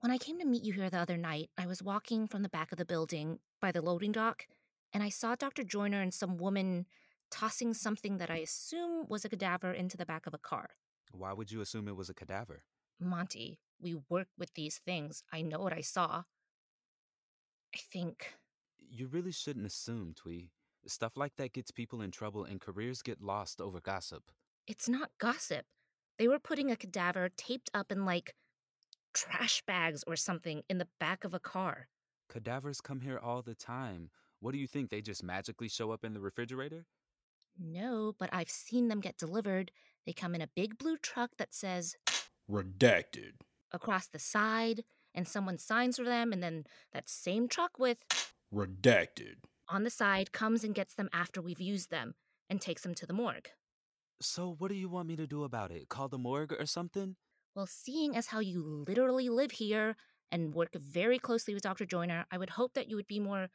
When 0.00 0.10
I 0.10 0.18
came 0.18 0.38
to 0.40 0.46
meet 0.46 0.64
you 0.64 0.72
here 0.72 0.90
the 0.90 0.98
other 0.98 1.16
night, 1.16 1.50
I 1.56 1.66
was 1.66 1.82
walking 1.82 2.26
from 2.26 2.42
the 2.42 2.48
back 2.48 2.72
of 2.72 2.78
the 2.78 2.84
building 2.84 3.38
by 3.60 3.70
the 3.70 3.82
loading 3.82 4.10
dock, 4.10 4.46
and 4.92 5.02
I 5.02 5.10
saw 5.10 5.36
Dr. 5.36 5.62
Joyner 5.62 6.00
and 6.00 6.12
some 6.12 6.38
woman 6.38 6.86
tossing 7.30 7.72
something 7.72 8.18
that 8.18 8.30
I 8.30 8.38
assume 8.38 9.06
was 9.08 9.24
a 9.24 9.28
cadaver 9.28 9.72
into 9.72 9.96
the 9.96 10.06
back 10.06 10.26
of 10.26 10.34
a 10.34 10.38
car. 10.38 10.70
Why 11.12 11.32
would 11.32 11.50
you 11.52 11.60
assume 11.60 11.88
it 11.88 11.96
was 11.96 12.08
a 12.08 12.14
cadaver? 12.14 12.64
Monty, 13.00 13.58
we 13.80 13.96
work 14.08 14.28
with 14.38 14.54
these 14.54 14.80
things. 14.84 15.22
I 15.32 15.42
know 15.42 15.60
what 15.60 15.72
I 15.72 15.80
saw. 15.80 16.22
I 17.74 17.78
think. 17.78 18.34
You 18.78 19.06
really 19.06 19.32
shouldn't 19.32 19.66
assume, 19.66 20.14
Twee. 20.14 20.50
Stuff 20.86 21.16
like 21.16 21.36
that 21.36 21.52
gets 21.52 21.70
people 21.70 22.02
in 22.02 22.10
trouble 22.10 22.44
and 22.44 22.60
careers 22.60 23.02
get 23.02 23.22
lost 23.22 23.60
over 23.60 23.80
gossip. 23.80 24.24
It's 24.66 24.88
not 24.88 25.10
gossip. 25.18 25.66
They 26.18 26.28
were 26.28 26.38
putting 26.38 26.70
a 26.70 26.76
cadaver 26.76 27.28
taped 27.36 27.70
up 27.72 27.90
in 27.90 28.04
like 28.04 28.34
trash 29.14 29.62
bags 29.66 30.04
or 30.06 30.16
something 30.16 30.62
in 30.68 30.78
the 30.78 30.88
back 30.98 31.24
of 31.24 31.34
a 31.34 31.40
car. 31.40 31.88
Cadavers 32.28 32.80
come 32.80 33.00
here 33.00 33.18
all 33.18 33.42
the 33.42 33.54
time. 33.54 34.10
What 34.40 34.52
do 34.52 34.58
you 34.58 34.66
think? 34.66 34.90
They 34.90 35.00
just 35.00 35.22
magically 35.22 35.68
show 35.68 35.92
up 35.92 36.04
in 36.04 36.14
the 36.14 36.20
refrigerator? 36.20 36.86
No, 37.58 38.14
but 38.18 38.30
I've 38.32 38.50
seen 38.50 38.88
them 38.88 39.00
get 39.00 39.18
delivered. 39.18 39.70
They 40.06 40.12
come 40.12 40.34
in 40.34 40.40
a 40.42 40.48
big 40.48 40.78
blue 40.78 40.96
truck 40.96 41.30
that 41.38 41.54
says 41.54 41.96
Redacted. 42.50 43.32
across 43.72 44.06
the 44.08 44.18
side, 44.18 44.84
and 45.14 45.26
someone 45.28 45.58
signs 45.58 45.96
for 45.96 46.04
them, 46.04 46.32
and 46.32 46.42
then 46.42 46.64
that 46.92 47.08
same 47.08 47.48
truck 47.48 47.78
with 47.78 47.98
Redacted. 48.52 49.36
on 49.68 49.84
the 49.84 49.90
side 49.90 50.32
comes 50.32 50.64
and 50.64 50.74
gets 50.74 50.94
them 50.94 51.08
after 51.12 51.40
we've 51.40 51.60
used 51.60 51.90
them 51.90 52.14
and 52.50 52.60
takes 52.60 52.82
them 52.82 52.94
to 52.94 53.06
the 53.06 53.12
morgue. 53.12 53.48
So, 54.20 54.54
what 54.58 54.68
do 54.68 54.74
you 54.76 54.88
want 54.88 55.08
me 55.08 55.16
to 55.16 55.26
do 55.26 55.44
about 55.44 55.70
it? 55.70 55.88
Call 55.88 56.08
the 56.08 56.18
morgue 56.18 56.52
or 56.58 56.66
something? 56.66 57.16
Well, 57.54 57.66
seeing 57.66 58.16
as 58.16 58.28
how 58.28 58.40
you 58.40 58.84
literally 58.88 59.28
live 59.28 59.52
here 59.52 59.96
and 60.30 60.54
work 60.54 60.74
very 60.74 61.18
closely 61.18 61.54
with 61.54 61.62
Dr. 61.62 61.84
Joyner, 61.84 62.24
I 62.30 62.38
would 62.38 62.50
hope 62.50 62.74
that 62.74 62.88
you 62.88 62.96
would 62.96 63.06
be 63.06 63.20
more 63.20 63.48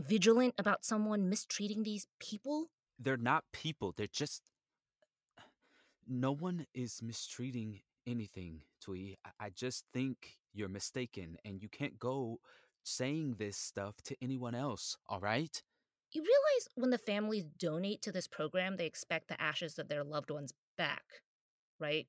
vigilant 0.00 0.54
about 0.58 0.84
someone 0.84 1.28
mistreating 1.28 1.82
these 1.82 2.06
people. 2.20 2.66
They're 2.98 3.16
not 3.16 3.44
people. 3.52 3.92
They're 3.96 4.06
just. 4.06 4.42
No 6.08 6.32
one 6.32 6.66
is 6.74 7.00
mistreating 7.02 7.80
anything, 8.06 8.62
Twee. 8.80 9.16
I, 9.24 9.46
I 9.46 9.50
just 9.50 9.84
think 9.92 10.38
you're 10.52 10.68
mistaken, 10.68 11.36
and 11.44 11.62
you 11.62 11.68
can't 11.68 11.98
go 11.98 12.40
saying 12.84 13.36
this 13.38 13.56
stuff 13.56 13.96
to 14.04 14.16
anyone 14.22 14.54
else, 14.54 14.96
all 15.08 15.20
right? 15.20 15.62
You 16.12 16.22
realize 16.22 16.68
when 16.76 16.90
the 16.90 16.98
families 16.98 17.44
donate 17.58 18.02
to 18.02 18.12
this 18.12 18.28
program, 18.28 18.76
they 18.76 18.86
expect 18.86 19.28
the 19.28 19.40
ashes 19.40 19.78
of 19.78 19.88
their 19.88 20.04
loved 20.04 20.30
ones 20.30 20.52
back, 20.76 21.02
right? 21.80 22.06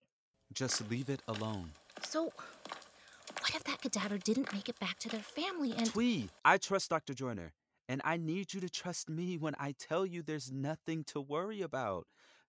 Just 0.53 0.89
leave 0.91 1.09
it 1.09 1.21
alone. 1.27 1.71
So, 2.03 2.25
what 2.25 3.55
if 3.55 3.63
that 3.63 3.81
cadaver 3.81 4.17
didn't 4.17 4.53
make 4.53 4.69
it 4.69 4.79
back 4.79 4.99
to 4.99 5.09
their 5.09 5.21
family 5.21 5.73
and. 5.75 5.87
Twee, 5.87 6.29
I 6.43 6.57
trust 6.57 6.89
Dr. 6.89 7.13
Joyner, 7.13 7.53
and 7.89 8.01
I 8.03 8.17
need 8.17 8.53
you 8.53 8.59
to 8.61 8.69
trust 8.69 9.09
me 9.09 9.37
when 9.37 9.55
I 9.59 9.73
tell 9.77 10.05
you 10.05 10.21
there's 10.21 10.51
nothing 10.51 11.03
to 11.05 11.21
worry 11.21 11.61
about. 11.61 12.05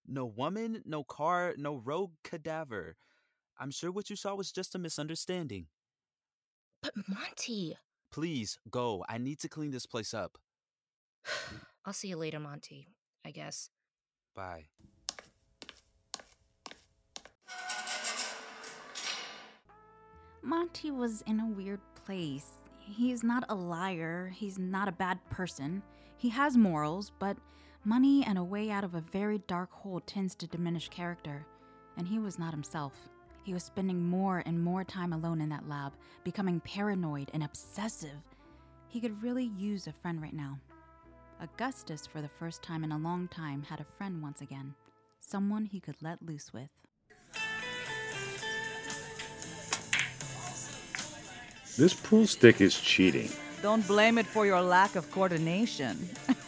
No 0.08 0.25
woman, 0.26 0.82
no 0.84 1.02
car, 1.02 1.54
no 1.56 1.76
rogue 1.76 2.12
cadaver. 2.22 2.96
I'm 3.58 3.70
sure 3.70 3.90
what 3.90 4.10
you 4.10 4.16
saw 4.16 4.34
was 4.34 4.52
just 4.52 4.75
a 4.75 4.78
misunderstanding. 4.78 5.66
But 6.82 6.92
Monty! 7.08 7.76
Please 8.12 8.58
go. 8.70 9.04
I 9.08 9.18
need 9.18 9.40
to 9.40 9.48
clean 9.48 9.70
this 9.70 9.86
place 9.86 10.14
up. 10.14 10.38
I'll 11.84 11.92
see 11.92 12.08
you 12.08 12.16
later, 12.16 12.40
Monty, 12.40 12.88
I 13.25 13.30
guess. 13.30 13.70
Bye. 14.34 14.66
Monty 20.42 20.92
was 20.92 21.22
in 21.22 21.40
a 21.40 21.46
weird 21.46 21.80
place. 22.04 22.46
He's 22.78 23.25
not 23.25 23.44
a 23.48 23.54
liar, 23.54 24.30
he's 24.32 24.58
not 24.58 24.86
a 24.86 24.92
bad 24.92 25.18
person. 25.28 25.82
He 26.16 26.28
has 26.28 26.56
morals, 26.56 27.10
but 27.18 27.36
money 27.86 28.24
and 28.26 28.36
a 28.36 28.42
way 28.42 28.70
out 28.70 28.82
of 28.82 28.96
a 28.96 29.04
very 29.12 29.38
dark 29.46 29.70
hole 29.70 30.00
tends 30.00 30.34
to 30.34 30.48
diminish 30.48 30.88
character. 30.88 31.46
And 31.96 32.06
he 32.06 32.18
was 32.18 32.38
not 32.38 32.52
himself. 32.52 32.92
He 33.44 33.54
was 33.54 33.62
spending 33.62 34.02
more 34.02 34.42
and 34.44 34.62
more 34.62 34.82
time 34.82 35.12
alone 35.12 35.40
in 35.40 35.48
that 35.50 35.68
lab, 35.68 35.92
becoming 36.24 36.60
paranoid 36.60 37.30
and 37.32 37.44
obsessive. 37.44 38.18
He 38.88 39.00
could 39.00 39.22
really 39.22 39.52
use 39.56 39.86
a 39.86 39.92
friend 39.92 40.20
right 40.20 40.34
now. 40.34 40.58
Augustus, 41.40 42.06
for 42.06 42.20
the 42.20 42.28
first 42.28 42.62
time 42.62 42.82
in 42.82 42.90
a 42.90 42.98
long 42.98 43.28
time, 43.28 43.62
had 43.62 43.78
a 43.78 43.86
friend 43.96 44.20
once 44.20 44.40
again. 44.40 44.74
Someone 45.20 45.64
he 45.64 45.78
could 45.78 45.96
let 46.02 46.20
loose 46.26 46.52
with. 46.52 46.68
This 51.78 51.94
pool 51.94 52.26
stick 52.26 52.60
is 52.60 52.74
cheating. 52.74 53.30
Don't 53.62 53.86
blame 53.86 54.18
it 54.18 54.26
for 54.26 54.44
your 54.44 54.62
lack 54.62 54.96
of 54.96 55.10
coordination. 55.12 56.08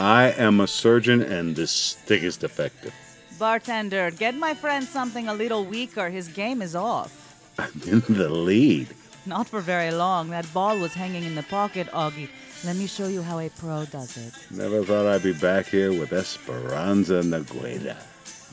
I 0.00 0.30
am 0.38 0.60
a 0.60 0.66
surgeon 0.66 1.20
and 1.20 1.54
this 1.54 1.70
stick 1.70 2.22
is 2.22 2.38
defective. 2.38 2.94
Bartender, 3.38 4.10
get 4.10 4.34
my 4.34 4.54
friend 4.54 4.82
something 4.82 5.28
a 5.28 5.34
little 5.34 5.66
weaker. 5.66 6.08
His 6.08 6.28
game 6.28 6.62
is 6.62 6.74
off. 6.74 7.12
I'm 7.58 7.82
in 7.86 8.02
the 8.08 8.30
lead. 8.30 8.88
Not 9.26 9.46
for 9.46 9.60
very 9.60 9.90
long. 9.90 10.30
That 10.30 10.50
ball 10.54 10.78
was 10.78 10.94
hanging 10.94 11.24
in 11.24 11.34
the 11.34 11.42
pocket, 11.42 11.86
Augie. 11.88 12.30
Let 12.64 12.76
me 12.76 12.86
show 12.86 13.08
you 13.08 13.20
how 13.20 13.40
a 13.40 13.50
pro 13.50 13.84
does 13.84 14.16
it. 14.16 14.32
Never 14.50 14.82
thought 14.82 15.04
I'd 15.04 15.22
be 15.22 15.34
back 15.34 15.66
here 15.66 15.90
with 15.92 16.14
Esperanza 16.14 17.20
Nogueda, 17.20 17.98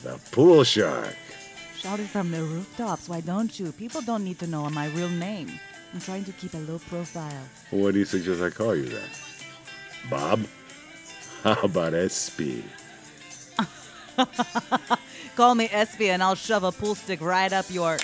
the 0.02 0.20
pool 0.30 0.64
shark. 0.64 1.16
Shout 1.78 1.98
it 2.00 2.08
from 2.08 2.30
the 2.30 2.42
rooftops, 2.42 3.08
why 3.08 3.22
don't 3.22 3.58
you? 3.58 3.72
People 3.72 4.02
don't 4.02 4.24
need 4.24 4.38
to 4.40 4.46
know 4.46 4.68
my 4.68 4.88
real 4.88 5.08
name. 5.08 5.50
I'm 5.94 6.00
trying 6.00 6.24
to 6.24 6.32
keep 6.32 6.52
a 6.52 6.58
low 6.58 6.78
profile. 6.78 7.44
What 7.70 7.94
do 7.94 8.00
you 8.00 8.04
suggest 8.04 8.42
I 8.42 8.50
call 8.50 8.76
you 8.76 8.84
then? 8.84 9.08
Bob? 10.10 10.40
How 11.42 11.60
about 11.62 11.94
Espy? 11.94 12.64
Call 15.36 15.54
me 15.54 15.68
Espy 15.70 16.10
and 16.10 16.22
I'll 16.22 16.34
shove 16.34 16.64
a 16.64 16.72
pool 16.72 16.94
stick 16.94 17.20
right 17.20 17.52
up 17.52 17.66
your. 17.70 17.98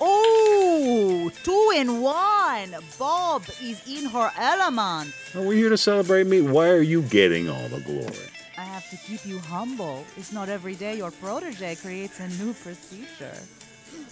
Oh, 0.00 1.30
two 1.42 1.72
in 1.76 2.00
one. 2.00 2.74
Bob 2.98 3.42
is 3.62 3.80
in 3.86 4.08
her 4.10 4.30
element. 4.38 5.14
Oh, 5.34 5.42
are 5.42 5.46
we 5.46 5.56
here 5.56 5.68
to 5.68 5.76
celebrate 5.76 6.26
me? 6.26 6.40
Why 6.40 6.68
are 6.70 6.80
you 6.82 7.02
getting 7.02 7.48
all 7.48 7.68
the 7.68 7.80
glory? 7.80 8.30
I 8.56 8.62
have 8.62 8.88
to 8.90 8.96
keep 8.96 9.24
you 9.26 9.38
humble. 9.38 10.04
It's 10.16 10.32
not 10.32 10.48
every 10.48 10.74
day 10.74 10.96
your 10.96 11.10
protege 11.10 11.76
creates 11.76 12.20
a 12.20 12.28
new 12.28 12.54
procedure. 12.54 13.36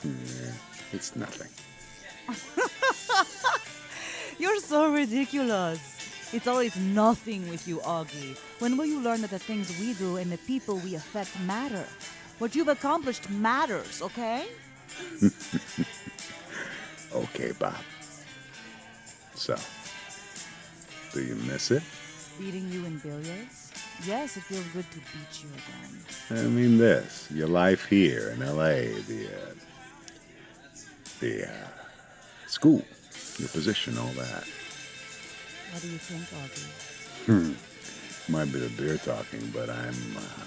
Yeah, 0.05 0.53
it's 0.93 1.17
nothing. 1.17 1.49
You're 4.39 4.61
so 4.61 4.93
ridiculous. 4.93 5.81
It's 6.33 6.47
always 6.47 6.77
nothing 6.77 7.49
with 7.51 7.69
you, 7.69 7.79
Augie. 7.79 8.39
When 8.59 8.77
will 8.77 8.87
you 8.87 9.01
learn 9.01 9.21
that 9.21 9.31
the 9.31 9.39
things 9.39 9.79
we 9.79 9.93
do 9.95 10.17
and 10.17 10.33
the 10.33 10.39
people 10.39 10.77
we 10.79 10.95
affect 10.95 11.39
matter? 11.41 11.85
What 12.39 12.55
you've 12.55 12.69
accomplished 12.69 13.29
matters, 13.31 14.01
okay? 14.03 14.47
Okay, 17.15 17.53
Bob. 17.59 17.75
So, 19.35 19.57
do 21.13 21.23
you 21.23 21.35
miss 21.35 21.71
it? 21.71 21.83
Beating 22.39 22.71
you 22.71 22.87
in 22.87 22.99
billiards? 22.99 23.71
Yes, 24.07 24.37
it 24.37 24.45
feels 24.45 24.65
good 24.69 24.91
to 24.91 24.97
beat 24.97 25.43
you 25.43 25.51
again. 25.51 26.45
I 26.45 26.49
mean 26.49 26.79
this, 26.79 27.31
your 27.31 27.49
life 27.49 27.85
here 27.85 28.31
in 28.31 28.43
L.A., 28.43 28.93
the, 29.03 29.27
uh, 29.27 29.55
the, 31.21 31.51
uh, 31.51 31.69
school, 32.47 32.83
your 33.39 33.49
position, 33.49 33.99
all 33.99 34.13
that. 34.17 34.45
What 35.73 35.81
do 35.81 35.89
you 35.89 35.99
think, 35.99 36.23
Augie? 36.37 36.69
Hmm. 37.27 38.33
Might 38.33 38.53
be 38.53 38.59
the 38.61 38.69
beer 38.81 38.99
talking, 38.99 39.41
but 39.55 39.71
I'm, 39.71 40.17
uh, 40.17 40.45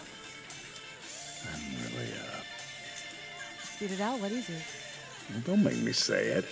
I'm 1.51 1.63
really, 1.82 2.12
uh, 2.13 2.41
Spit 3.63 3.91
it 3.91 4.01
out. 4.01 4.20
What 4.22 4.32
is 4.32 4.48
it? 4.50 4.62
well, 5.32 5.41
don't 5.46 5.63
make 5.63 5.77
me 5.82 5.91
say 5.91 6.27
it. 6.27 6.46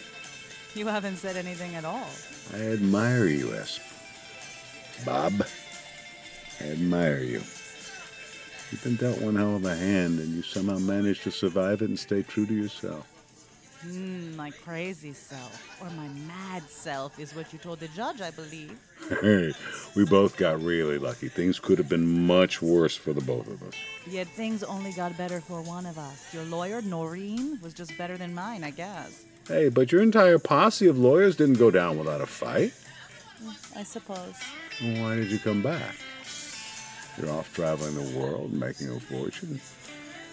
You 0.75 0.87
haven't 0.87 1.17
said 1.17 1.37
anything 1.37 1.75
at 1.75 1.85
all. 1.85 2.09
I 2.53 2.61
admire 2.73 3.27
you, 3.27 3.49
Esp. 3.49 3.79
Bob, 5.05 5.33
I 6.59 6.63
admire 6.71 7.19
you. 7.19 7.43
You've 8.71 8.81
been 8.83 8.95
dealt 8.95 9.21
one 9.21 9.35
hell 9.35 9.55
of 9.55 9.65
a 9.65 9.75
hand, 9.75 10.19
and 10.19 10.29
you 10.33 10.41
somehow 10.41 10.79
managed 10.79 11.23
to 11.23 11.31
survive 11.31 11.83
it 11.83 11.89
and 11.89 11.99
stay 11.99 12.23
true 12.23 12.47
to 12.47 12.53
yourself. 12.53 13.07
Hmm, 13.83 14.35
my 14.37 14.49
crazy 14.49 15.11
self, 15.11 15.81
or 15.81 15.89
my 15.89 16.07
mad 16.27 16.63
self, 16.69 17.19
is 17.19 17.35
what 17.35 17.51
you 17.51 17.59
told 17.59 17.79
the 17.81 17.89
judge, 17.89 18.21
I 18.21 18.31
believe. 18.31 18.79
Hey, 19.21 19.53
we 19.93 20.05
both 20.05 20.37
got 20.37 20.61
really 20.61 20.97
lucky. 20.97 21.27
Things 21.27 21.59
could 21.59 21.77
have 21.79 21.89
been 21.89 22.25
much 22.25 22.61
worse 22.61 22.95
for 22.95 23.11
the 23.11 23.19
both 23.19 23.47
of 23.47 23.61
us. 23.61 23.73
Yet 24.09 24.27
things 24.27 24.63
only 24.63 24.93
got 24.93 25.17
better 25.17 25.41
for 25.41 25.61
one 25.61 25.85
of 25.85 25.97
us. 25.97 26.33
Your 26.33 26.45
lawyer, 26.45 26.81
Noreen, 26.81 27.59
was 27.61 27.73
just 27.73 27.97
better 27.97 28.17
than 28.17 28.33
mine, 28.33 28.63
I 28.63 28.71
guess. 28.71 29.25
Hey, 29.49 29.67
but 29.67 29.91
your 29.91 30.01
entire 30.01 30.39
posse 30.39 30.87
of 30.87 30.97
lawyers 30.97 31.35
didn't 31.35 31.59
go 31.59 31.69
down 31.69 31.97
without 31.97 32.21
a 32.21 32.25
fight. 32.25 32.71
I 33.75 33.83
suppose. 33.83 34.35
Why 34.81 35.17
did 35.17 35.29
you 35.29 35.39
come 35.39 35.61
back? 35.61 35.95
You're 37.17 37.31
off 37.31 37.53
traveling 37.53 37.95
the 37.95 38.17
world, 38.17 38.53
making 38.53 38.89
a 38.89 38.99
fortune. 38.99 39.59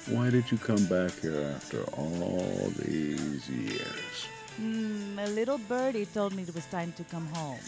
Why 0.07 0.30
did 0.30 0.50
you 0.50 0.59
come 0.59 0.85
back 0.87 1.12
here 1.21 1.52
after 1.54 1.83
all 1.92 2.73
these 2.78 3.49
years? 3.49 4.26
Hmm, 4.57 5.19
a 5.19 5.26
little 5.28 5.59
birdie 5.59 6.07
told 6.07 6.35
me 6.35 6.42
it 6.42 6.54
was 6.54 6.66
time 6.66 6.92
to 6.97 7.04
come 7.04 7.26
home. 7.35 7.61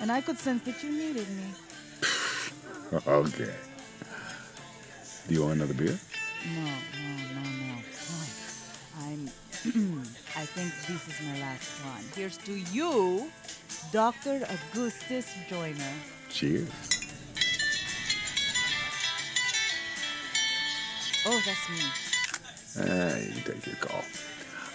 And 0.00 0.10
I 0.10 0.20
could 0.20 0.38
sense 0.38 0.62
that 0.64 0.82
you 0.82 0.90
needed 0.90 1.28
me. 1.28 1.48
Okay. 3.08 3.52
Do 5.26 5.34
you 5.34 5.42
want 5.42 5.54
another 5.54 5.74
beer? 5.74 5.98
No, 6.54 6.62
no, 6.62 7.16
no, 7.34 7.42
no. 7.42 7.76
I'm. 9.00 9.28
I 10.36 10.44
think 10.46 10.70
this 10.86 11.08
is 11.08 11.26
my 11.26 11.40
last 11.40 11.70
one. 11.84 12.04
Here's 12.14 12.36
to 12.38 12.52
you, 12.52 13.30
Dr. 13.90 14.46
Augustus 14.46 15.26
Joyner. 15.48 15.94
Cheers. 16.28 16.68
Oh, 21.26 21.40
that's 21.44 21.68
me. 21.70 21.80
Ah, 22.80 23.16
you 23.16 23.40
can 23.42 23.60
take 23.60 23.66
your 23.66 23.76
call. 23.76 24.04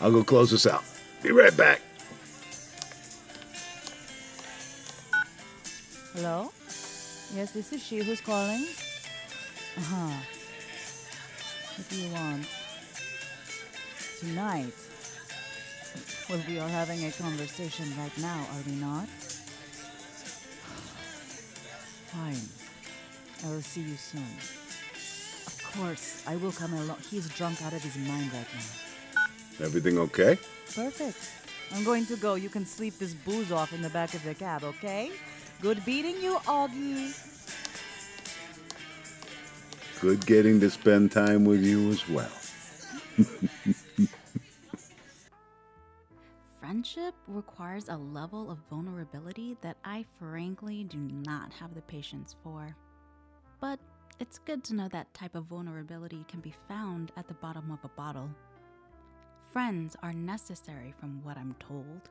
I'll 0.02 0.12
go 0.12 0.24
close 0.24 0.50
this 0.50 0.66
out. 0.66 0.84
Be 1.22 1.32
right 1.32 1.56
back. 1.56 1.82
Hello? 6.14 6.52
Yes, 7.36 7.52
this 7.52 7.72
is 7.72 7.84
she 7.84 8.00
who's 8.00 8.22
calling. 8.22 8.66
Uh 9.78 9.82
huh. 9.82 10.22
What 11.76 11.90
do 11.90 11.96
you 12.02 12.12
want? 12.12 12.48
Tonight? 14.20 14.74
Well, 16.30 16.42
we 16.48 16.60
are 16.60 16.68
having 16.68 17.06
a 17.06 17.12
conversation 17.12 17.86
right 17.98 18.18
now, 18.18 18.40
are 18.54 18.64
we 18.66 18.74
not? 18.74 19.08
Fine. 22.12 22.50
I 23.46 23.50
will 23.54 23.62
see 23.62 23.82
you 23.82 23.96
soon. 23.96 24.59
Of 25.70 25.76
course, 25.82 26.24
I 26.26 26.36
will 26.36 26.52
come 26.52 26.74
along. 26.74 26.98
He's 27.12 27.30
drunk 27.30 27.62
out 27.62 27.74
of 27.74 27.84
his 27.84 27.96
mind 27.96 28.34
right 28.34 28.48
now. 28.56 29.66
Everything 29.66 30.00
okay? 30.00 30.40
Perfect. 30.74 31.32
I'm 31.76 31.84
going 31.84 32.08
to 32.08 32.16
go. 32.16 32.34
You 32.34 32.50
can 32.50 32.66
sleep 32.66 32.98
this 32.98 33.14
booze 33.14 33.52
off 33.52 33.72
in 33.72 33.84
the 33.84 33.90
back 33.90 34.16
of 34.16 34.24
the 34.24 34.34
cab, 34.34 34.64
okay? 34.64 35.12
Good 35.62 35.86
beating 35.86 36.20
you, 36.20 36.38
Augie. 36.48 37.14
Good 40.02 40.26
getting 40.26 40.60
to 40.60 40.72
spend 40.72 41.12
time 41.12 41.46
with 41.46 41.64
you 41.64 41.92
as 41.92 42.10
well. 42.10 42.32
Friendship 46.60 47.14
requires 47.28 47.90
a 47.90 47.98
level 47.98 48.50
of 48.50 48.58
vulnerability 48.72 49.56
that 49.62 49.78
I 49.86 50.04
frankly 50.18 50.84
do 50.84 50.98
not 50.98 51.54
have 51.54 51.76
the 51.76 51.82
patience 51.84 52.36
for. 52.44 52.76
But 53.62 53.80
it's 54.20 54.40
good 54.40 54.64
to 54.66 54.76
know 54.76 54.90
that 54.90 55.14
type 55.14 55.36
of 55.36 55.46
vulnerability 55.46 56.26
can 56.28 56.42
be 56.42 56.54
found 56.68 57.12
at 57.16 57.28
the 57.28 57.34
bottom 57.36 57.72
of 57.72 57.80
a 57.84 57.94
bottle. 57.96 58.30
Friends 59.54 59.96
are 60.04 60.12
necessary 60.12 60.94
from 61.00 61.24
what 61.24 61.38
I'm 61.38 61.56
told, 61.60 62.10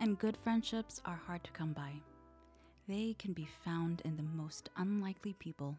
and 0.00 0.18
good 0.18 0.38
friendships 0.42 1.02
are 1.04 1.20
hard 1.26 1.44
to 1.44 1.50
come 1.50 1.74
by. 1.74 1.92
They 2.88 3.14
can 3.18 3.34
be 3.34 3.46
found 3.62 4.00
in 4.06 4.16
the 4.16 4.22
most 4.22 4.70
unlikely 4.78 5.34
people. 5.34 5.76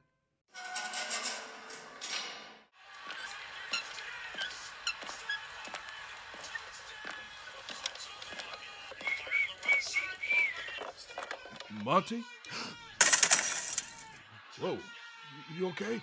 Monty? 11.83 12.23
Whoa, 14.59 14.77
you- 15.57 15.67
okay? 15.69 16.01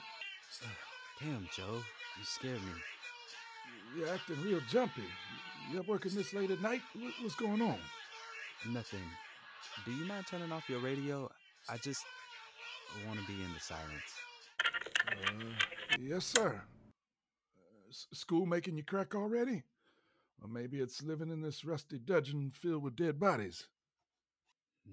Damn, 1.20 1.48
Joe, 1.54 1.82
you 2.18 2.24
scared 2.24 2.62
me. 2.62 2.72
You're 3.96 4.08
acting 4.08 4.42
real 4.42 4.60
jumpy. 4.70 5.04
You 5.70 5.80
up 5.80 5.88
working 5.88 6.14
this 6.14 6.32
late 6.34 6.50
at 6.50 6.60
night? 6.60 6.82
What's 7.20 7.34
going 7.36 7.62
on? 7.62 7.78
Nothing. 8.68 9.02
Do 9.84 9.92
you 9.92 10.04
mind 10.04 10.26
turning 10.26 10.52
off 10.52 10.68
your 10.68 10.80
radio? 10.80 11.30
I 11.68 11.76
just 11.78 12.04
want 13.06 13.18
to 13.18 13.26
be 13.26 13.34
in 13.42 13.52
the 13.52 13.60
silence. 13.60 14.14
Uh, 15.08 15.98
yes, 16.00 16.24
sir. 16.26 16.60
Uh, 17.58 17.92
school 18.12 18.46
making 18.46 18.76
you 18.76 18.84
crack 18.84 19.14
already? 19.14 19.62
Or 20.42 20.48
maybe 20.48 20.80
it's 20.80 21.02
living 21.02 21.30
in 21.30 21.40
this 21.40 21.64
rusty 21.64 21.98
dungeon 21.98 22.50
filled 22.54 22.82
with 22.82 22.96
dead 22.96 23.18
bodies. 23.18 23.66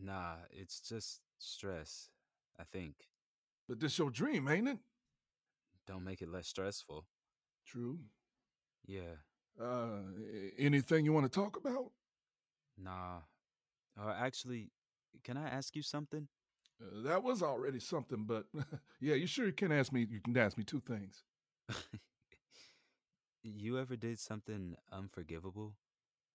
Nah, 0.02 0.36
it's 0.52 0.80
just 0.80 1.20
stress, 1.38 2.10
I 2.60 2.64
think. 2.72 2.96
But 3.68 3.80
this 3.80 3.98
your 3.98 4.10
dream, 4.12 4.48
ain't 4.48 4.68
it? 4.68 4.80
Don't 5.86 6.04
make 6.04 6.22
it 6.22 6.30
less 6.30 6.48
stressful. 6.48 7.06
True. 7.66 8.00
Yeah, 8.86 9.16
Uh, 9.60 10.02
anything 10.58 11.06
you 11.06 11.14
want 11.14 11.26
to 11.32 11.40
talk 11.40 11.56
about? 11.58 11.92
nah. 12.78 13.20
Uh, 14.00 14.14
actually, 14.18 14.72
can 15.24 15.38
I 15.38 15.48
ask 15.50 15.76
you 15.76 15.82
something? 15.84 16.28
Uh, 16.82 17.04
that 17.04 17.24
was 17.24 17.44
already 17.44 17.80
something, 17.80 18.26
but 18.26 18.46
yeah, 19.00 19.16
you 19.16 19.28
sure 19.28 19.46
you 19.46 19.54
can 19.54 19.72
ask 19.72 19.92
me? 19.94 20.08
You 20.10 20.20
can 20.20 20.36
ask 20.38 20.58
me 20.58 20.64
two 20.64 20.82
things. 20.82 21.24
you 23.44 23.78
ever 23.78 23.96
did 23.96 24.20
something 24.20 24.76
unforgivable 24.92 25.76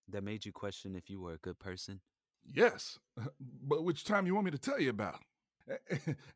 that 0.08 0.22
made 0.24 0.44
you 0.44 0.52
question 0.52 0.96
if 0.96 1.10
you 1.10 1.20
were 1.20 1.34
a 1.34 1.38
good 1.38 1.58
person? 1.58 2.00
Yes, 2.44 2.98
but 3.40 3.84
which 3.84 4.04
time 4.04 4.26
you 4.26 4.34
want 4.34 4.44
me 4.46 4.50
to 4.52 4.58
tell 4.58 4.80
you 4.80 4.90
about? 4.90 5.20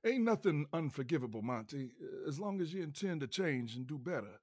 Ain't 0.05 0.25
nothing 0.25 0.67
unforgivable, 0.73 1.43
Monty, 1.43 1.93
as 2.27 2.39
long 2.39 2.61
as 2.61 2.73
you 2.73 2.83
intend 2.83 3.21
to 3.21 3.27
change 3.27 3.77
and 3.77 3.87
do 3.87 3.99
better. 3.99 4.41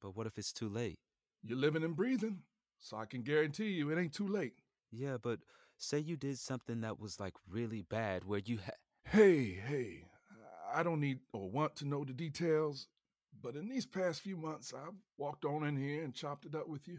But 0.00 0.16
what 0.16 0.26
if 0.26 0.38
it's 0.38 0.52
too 0.52 0.68
late? 0.68 0.98
You're 1.42 1.58
living 1.58 1.84
and 1.84 1.96
breathing, 1.96 2.42
so 2.78 2.96
I 2.96 3.06
can 3.06 3.22
guarantee 3.22 3.70
you 3.70 3.90
it 3.90 3.98
ain't 4.00 4.12
too 4.14 4.28
late. 4.28 4.54
Yeah, 4.90 5.16
but 5.22 5.40
say 5.76 5.98
you 5.98 6.16
did 6.16 6.38
something 6.38 6.80
that 6.82 7.00
was 7.00 7.20
like 7.20 7.34
really 7.48 7.82
bad 7.82 8.24
where 8.24 8.40
you 8.44 8.58
ha- 8.58 8.72
Hey, 9.04 9.54
hey, 9.66 10.04
I 10.72 10.82
don't 10.82 11.00
need 11.00 11.20
or 11.32 11.50
want 11.50 11.76
to 11.76 11.88
know 11.88 12.04
the 12.04 12.12
details, 12.12 12.88
but 13.42 13.56
in 13.56 13.68
these 13.68 13.86
past 13.86 14.20
few 14.20 14.36
months, 14.36 14.72
I've 14.74 14.94
walked 15.18 15.44
on 15.44 15.64
in 15.64 15.76
here 15.76 16.02
and 16.04 16.14
chopped 16.14 16.44
it 16.46 16.54
up 16.54 16.68
with 16.68 16.86
you. 16.88 16.98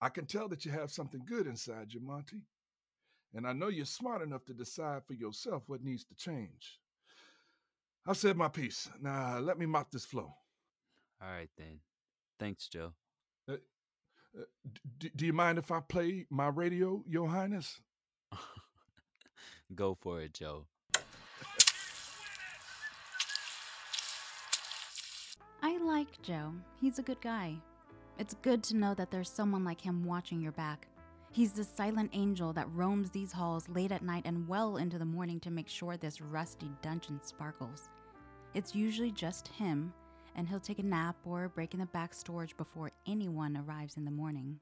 I 0.00 0.08
can 0.08 0.26
tell 0.26 0.48
that 0.48 0.64
you 0.64 0.72
have 0.72 0.90
something 0.90 1.22
good 1.24 1.46
inside 1.46 1.92
you, 1.92 2.00
Monty. 2.00 2.42
And 3.34 3.46
I 3.46 3.52
know 3.52 3.68
you're 3.68 3.84
smart 3.84 4.22
enough 4.22 4.44
to 4.46 4.54
decide 4.54 5.02
for 5.06 5.14
yourself 5.14 5.64
what 5.66 5.82
needs 5.82 6.04
to 6.04 6.14
change. 6.14 6.78
I've 8.06 8.16
said 8.16 8.36
my 8.36 8.48
piece. 8.48 8.88
Now, 9.00 9.38
let 9.38 9.58
me 9.58 9.66
mop 9.66 9.90
this 9.90 10.04
floor. 10.04 10.32
All 11.22 11.28
right 11.28 11.50
then. 11.58 11.80
Thanks, 12.38 12.68
Joe. 12.68 12.92
Uh, 13.48 13.54
uh, 14.38 14.44
d- 14.98 15.10
do 15.16 15.26
you 15.26 15.32
mind 15.32 15.58
if 15.58 15.70
I 15.70 15.80
play 15.80 16.26
my 16.30 16.48
radio, 16.48 17.02
Your 17.08 17.28
Highness? 17.28 17.80
Go 19.74 19.96
for 20.00 20.20
it, 20.20 20.34
Joe. 20.34 20.66
I 25.62 25.78
like 25.78 26.20
Joe. 26.22 26.52
He's 26.80 26.98
a 26.98 27.02
good 27.02 27.20
guy. 27.20 27.56
It's 28.18 28.34
good 28.42 28.62
to 28.64 28.76
know 28.76 28.94
that 28.94 29.10
there's 29.10 29.30
someone 29.30 29.64
like 29.64 29.80
him 29.80 30.04
watching 30.04 30.40
your 30.40 30.52
back. 30.52 30.86
He's 31.34 31.50
the 31.50 31.64
silent 31.64 32.10
angel 32.12 32.52
that 32.52 32.72
roams 32.72 33.10
these 33.10 33.32
halls 33.32 33.68
late 33.68 33.90
at 33.90 34.04
night 34.04 34.22
and 34.24 34.46
well 34.46 34.76
into 34.76 35.00
the 35.00 35.04
morning 35.04 35.40
to 35.40 35.50
make 35.50 35.68
sure 35.68 35.96
this 35.96 36.20
rusty 36.20 36.70
dungeon 36.80 37.18
sparkles. 37.24 37.88
It's 38.54 38.72
usually 38.72 39.10
just 39.10 39.48
him, 39.48 39.92
and 40.36 40.48
he'll 40.48 40.60
take 40.60 40.78
a 40.78 40.84
nap 40.84 41.16
or 41.24 41.48
break 41.48 41.74
in 41.74 41.80
the 41.80 41.86
back 41.86 42.14
storage 42.14 42.56
before 42.56 42.92
anyone 43.08 43.56
arrives 43.56 43.96
in 43.96 44.04
the 44.04 44.12
morning. 44.12 44.60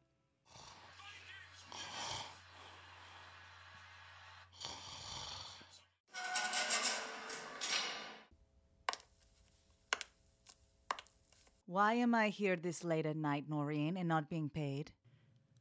Why 11.66 11.92
am 11.92 12.14
I 12.14 12.30
here 12.30 12.56
this 12.56 12.82
late 12.82 13.04
at 13.04 13.16
night, 13.16 13.44
Noreen, 13.46 13.98
and 13.98 14.08
not 14.08 14.30
being 14.30 14.48
paid? 14.48 14.90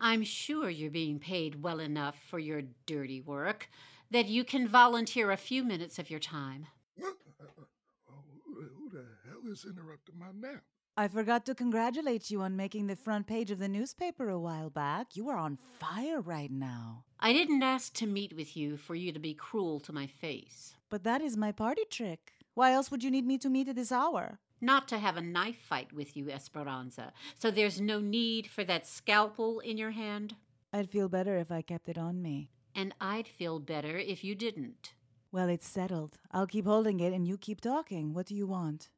I'm 0.03 0.23
sure 0.23 0.67
you're 0.67 0.89
being 0.89 1.19
paid 1.19 1.61
well 1.61 1.79
enough 1.79 2.17
for 2.27 2.39
your 2.39 2.63
dirty 2.87 3.21
work 3.21 3.69
that 4.09 4.27
you 4.27 4.43
can 4.43 4.67
volunteer 4.67 5.29
a 5.29 5.37
few 5.37 5.63
minutes 5.63 5.99
of 5.99 6.09
your 6.09 6.19
time. 6.19 6.65
Who 6.97 8.89
the 8.91 9.05
hell 9.27 9.51
is 9.51 9.63
interrupting 9.63 10.17
my 10.17 10.31
nap? 10.33 10.63
I 10.97 11.07
forgot 11.07 11.45
to 11.45 11.55
congratulate 11.55 12.31
you 12.31 12.41
on 12.41 12.55
making 12.55 12.87
the 12.87 12.95
front 12.95 13.27
page 13.27 13.51
of 13.51 13.59
the 13.59 13.69
newspaper 13.69 14.27
a 14.27 14.39
while 14.39 14.71
back. 14.71 15.15
You 15.15 15.29
are 15.29 15.37
on 15.37 15.59
fire 15.79 16.19
right 16.19 16.51
now. 16.51 17.05
I 17.19 17.31
didn't 17.31 17.61
ask 17.61 17.93
to 17.93 18.07
meet 18.07 18.35
with 18.35 18.57
you 18.57 18.77
for 18.77 18.95
you 18.95 19.11
to 19.11 19.19
be 19.19 19.35
cruel 19.35 19.79
to 19.81 19.93
my 19.93 20.07
face. 20.07 20.73
But 20.89 21.03
that 21.03 21.21
is 21.21 21.37
my 21.37 21.51
party 21.51 21.83
trick. 21.89 22.33
Why 22.55 22.73
else 22.73 22.89
would 22.89 23.03
you 23.03 23.11
need 23.11 23.25
me 23.27 23.37
to 23.37 23.49
meet 23.49 23.69
at 23.69 23.75
this 23.75 23.91
hour? 23.91 24.39
Not 24.61 24.87
to 24.89 24.99
have 24.99 25.17
a 25.17 25.21
knife 25.21 25.57
fight 25.67 25.91
with 25.91 26.15
you, 26.15 26.29
Esperanza. 26.29 27.13
So 27.39 27.49
there's 27.49 27.81
no 27.81 27.99
need 27.99 28.47
for 28.47 28.63
that 28.65 28.85
scalpel 28.85 29.59
in 29.59 29.77
your 29.77 29.91
hand. 29.91 30.35
I'd 30.71 30.89
feel 30.89 31.09
better 31.09 31.37
if 31.37 31.51
I 31.51 31.63
kept 31.63 31.89
it 31.89 31.97
on 31.97 32.21
me. 32.21 32.51
And 32.75 32.93
I'd 33.01 33.27
feel 33.27 33.59
better 33.59 33.97
if 33.97 34.23
you 34.23 34.35
didn't. 34.35 34.93
Well, 35.31 35.49
it's 35.49 35.67
settled. 35.67 36.19
I'll 36.31 36.47
keep 36.47 36.65
holding 36.65 36.99
it 36.99 37.11
and 37.11 37.27
you 37.27 37.37
keep 37.37 37.59
talking. 37.59 38.13
What 38.13 38.27
do 38.27 38.35
you 38.35 38.45
want? 38.45 38.89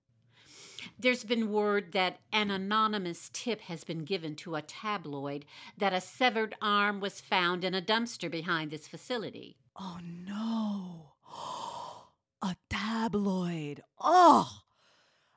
There's 0.99 1.23
been 1.23 1.51
word 1.51 1.93
that 1.93 2.19
an 2.31 2.51
anonymous 2.51 3.29
tip 3.31 3.61
has 3.61 3.83
been 3.83 4.03
given 4.03 4.35
to 4.37 4.55
a 4.55 4.61
tabloid 4.61 5.45
that 5.77 5.93
a 5.93 6.01
severed 6.01 6.55
arm 6.61 6.99
was 6.99 7.21
found 7.21 7.63
in 7.63 7.73
a 7.73 7.81
dumpster 7.81 8.29
behind 8.29 8.69
this 8.69 8.87
facility. 8.87 9.57
Oh 9.79 9.99
no. 10.03 11.13
A 12.41 12.57
tabloid. 12.69 13.83
Oh, 13.97 14.49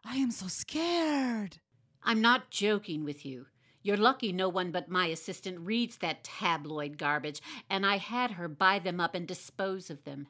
I 0.08 0.16
am 0.16 0.30
so 0.30 0.46
scared. 0.46 1.58
I'm 2.04 2.20
not 2.20 2.50
joking 2.50 3.04
with 3.04 3.26
you. 3.26 3.46
You're 3.82 3.96
lucky 3.96 4.32
no 4.32 4.48
one 4.48 4.70
but 4.70 4.88
my 4.88 5.06
assistant 5.06 5.58
reads 5.60 5.96
that 5.98 6.22
tabloid 6.22 6.96
garbage, 6.96 7.42
and 7.68 7.84
I 7.84 7.98
had 7.98 8.32
her 8.32 8.46
buy 8.46 8.78
them 8.78 9.00
up 9.00 9.16
and 9.16 9.26
dispose 9.26 9.90
of 9.90 10.04
them. 10.04 10.28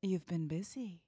You've 0.00 0.26
been 0.26 0.48
busy. 0.48 1.00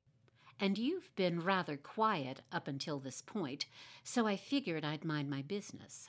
And 0.61 0.79
you've 0.79 1.14
been 1.16 1.40
rather 1.40 1.77
quiet 1.77 2.42
up 2.53 2.68
until 2.68 3.00
this 3.00 3.20
point, 3.20 3.66
so 4.05 4.29
I 4.29 4.37
figured 4.37 4.85
I'd 4.85 5.05
mind 5.05 5.29
my 5.29 5.42
business. 5.42 6.09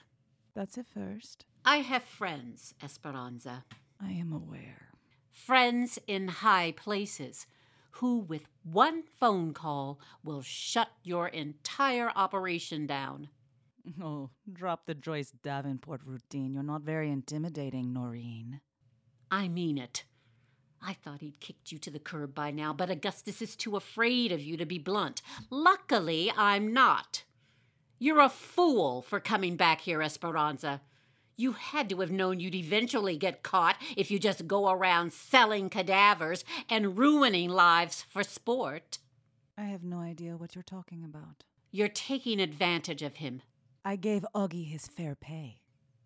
That's 0.53 0.77
a 0.77 0.83
first. 0.83 1.45
I 1.65 1.77
have 1.77 2.03
friends, 2.03 2.75
Esperanza. 2.83 3.65
I 3.99 4.11
am 4.11 4.31
aware. 4.31 4.89
Friends 5.31 5.97
in 6.05 6.27
high 6.27 6.73
places 6.77 7.47
who, 7.95 8.19
with 8.19 8.47
one 8.63 9.03
phone 9.03 9.53
call, 9.53 9.99
will 10.23 10.41
shut 10.41 10.89
your 11.03 11.27
entire 11.29 12.11
operation 12.15 12.85
down. 12.85 13.29
Oh, 14.01 14.31
drop 14.51 14.85
the 14.85 14.95
Joyce 14.95 15.31
Davenport 15.31 16.01
routine. 16.05 16.53
You're 16.53 16.63
not 16.63 16.81
very 16.81 17.09
intimidating, 17.09 17.93
Noreen. 17.93 18.59
I 19.31 19.47
mean 19.47 19.77
it. 19.77 20.03
I 20.81 20.93
thought 20.93 21.21
he'd 21.21 21.39
kicked 21.39 21.71
you 21.71 21.77
to 21.79 21.89
the 21.91 21.99
curb 21.99 22.35
by 22.35 22.51
now, 22.51 22.73
but 22.73 22.89
Augustus 22.89 23.41
is 23.41 23.55
too 23.55 23.75
afraid 23.75 24.31
of 24.31 24.41
you 24.41 24.57
to 24.57 24.65
be 24.65 24.77
blunt. 24.77 25.21
Luckily, 25.49 26.31
I'm 26.35 26.73
not. 26.73 27.23
You're 27.97 28.19
a 28.19 28.29
fool 28.29 29.03
for 29.03 29.19
coming 29.19 29.55
back 29.55 29.81
here, 29.81 30.01
Esperanza. 30.01 30.81
You 31.37 31.51
had 31.51 31.89
to 31.89 31.99
have 31.99 32.11
known 32.11 32.39
you'd 32.39 32.55
eventually 32.55 33.17
get 33.17 33.43
caught 33.43 33.77
if 33.97 34.09
you 34.09 34.19
just 34.19 34.47
go 34.47 34.69
around 34.69 35.11
selling 35.11 35.69
cadavers 35.69 36.45
and 36.69 36.97
ruining 36.97 37.49
lives 37.49 38.05
for 38.09 38.23
sport. 38.23 38.99
I 39.57 39.63
have 39.63 39.83
no 39.83 39.99
idea 39.99 40.37
what 40.37 40.55
you're 40.55 40.63
talking 40.63 41.03
about. 41.03 41.43
You're 41.71 41.89
taking 41.89 42.39
advantage 42.39 43.01
of 43.01 43.17
him. 43.17 43.41
I 43.83 43.97
gave 43.97 44.25
Augie 44.33 44.67
his 44.67 44.87
fair 44.87 45.15
pay. 45.15 45.59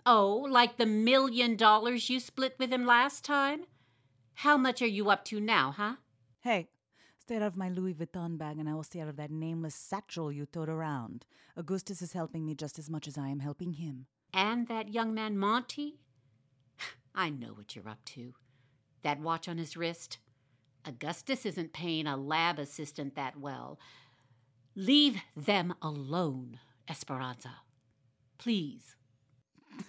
Oh, 0.05 0.47
like 0.49 0.77
the 0.77 0.87
million 0.87 1.55
dollars 1.55 2.09
you 2.09 2.19
split 2.19 2.55
with 2.57 2.73
him 2.73 2.85
last 2.85 3.23
time? 3.23 3.65
How 4.33 4.57
much 4.57 4.81
are 4.81 4.87
you 4.87 5.11
up 5.11 5.25
to 5.25 5.39
now, 5.39 5.73
huh? 5.77 5.95
Hey, 6.41 6.69
stay 7.19 7.35
out 7.35 7.41
of 7.43 7.55
my 7.55 7.69
Louis 7.69 7.93
Vuitton 7.93 8.37
bag 8.37 8.57
and 8.57 8.67
I 8.67 8.73
will 8.73 8.83
stay 8.83 9.01
out 9.01 9.09
of 9.09 9.17
that 9.17 9.29
nameless 9.29 9.75
satchel 9.75 10.31
you 10.31 10.47
tote 10.47 10.69
around. 10.69 11.25
Augustus 11.55 12.01
is 12.01 12.13
helping 12.13 12.45
me 12.45 12.55
just 12.55 12.79
as 12.79 12.89
much 12.89 13.07
as 13.07 13.17
I 13.17 13.27
am 13.27 13.39
helping 13.39 13.73
him. 13.73 14.07
And 14.33 14.67
that 14.67 14.93
young 14.93 15.13
man, 15.13 15.37
Monty? 15.37 15.99
I 17.15 17.29
know 17.29 17.49
what 17.53 17.75
you're 17.75 17.89
up 17.89 18.03
to. 18.05 18.33
That 19.03 19.19
watch 19.19 19.47
on 19.47 19.57
his 19.57 19.77
wrist? 19.77 20.17
Augustus 20.85 21.45
isn't 21.45 21.73
paying 21.73 22.07
a 22.07 22.17
lab 22.17 22.59
assistant 22.59 23.15
that 23.15 23.37
well. 23.39 23.79
Leave 24.75 25.21
them 25.35 25.73
alone, 25.81 26.59
Esperanza. 26.89 27.55
Please. 28.37 28.95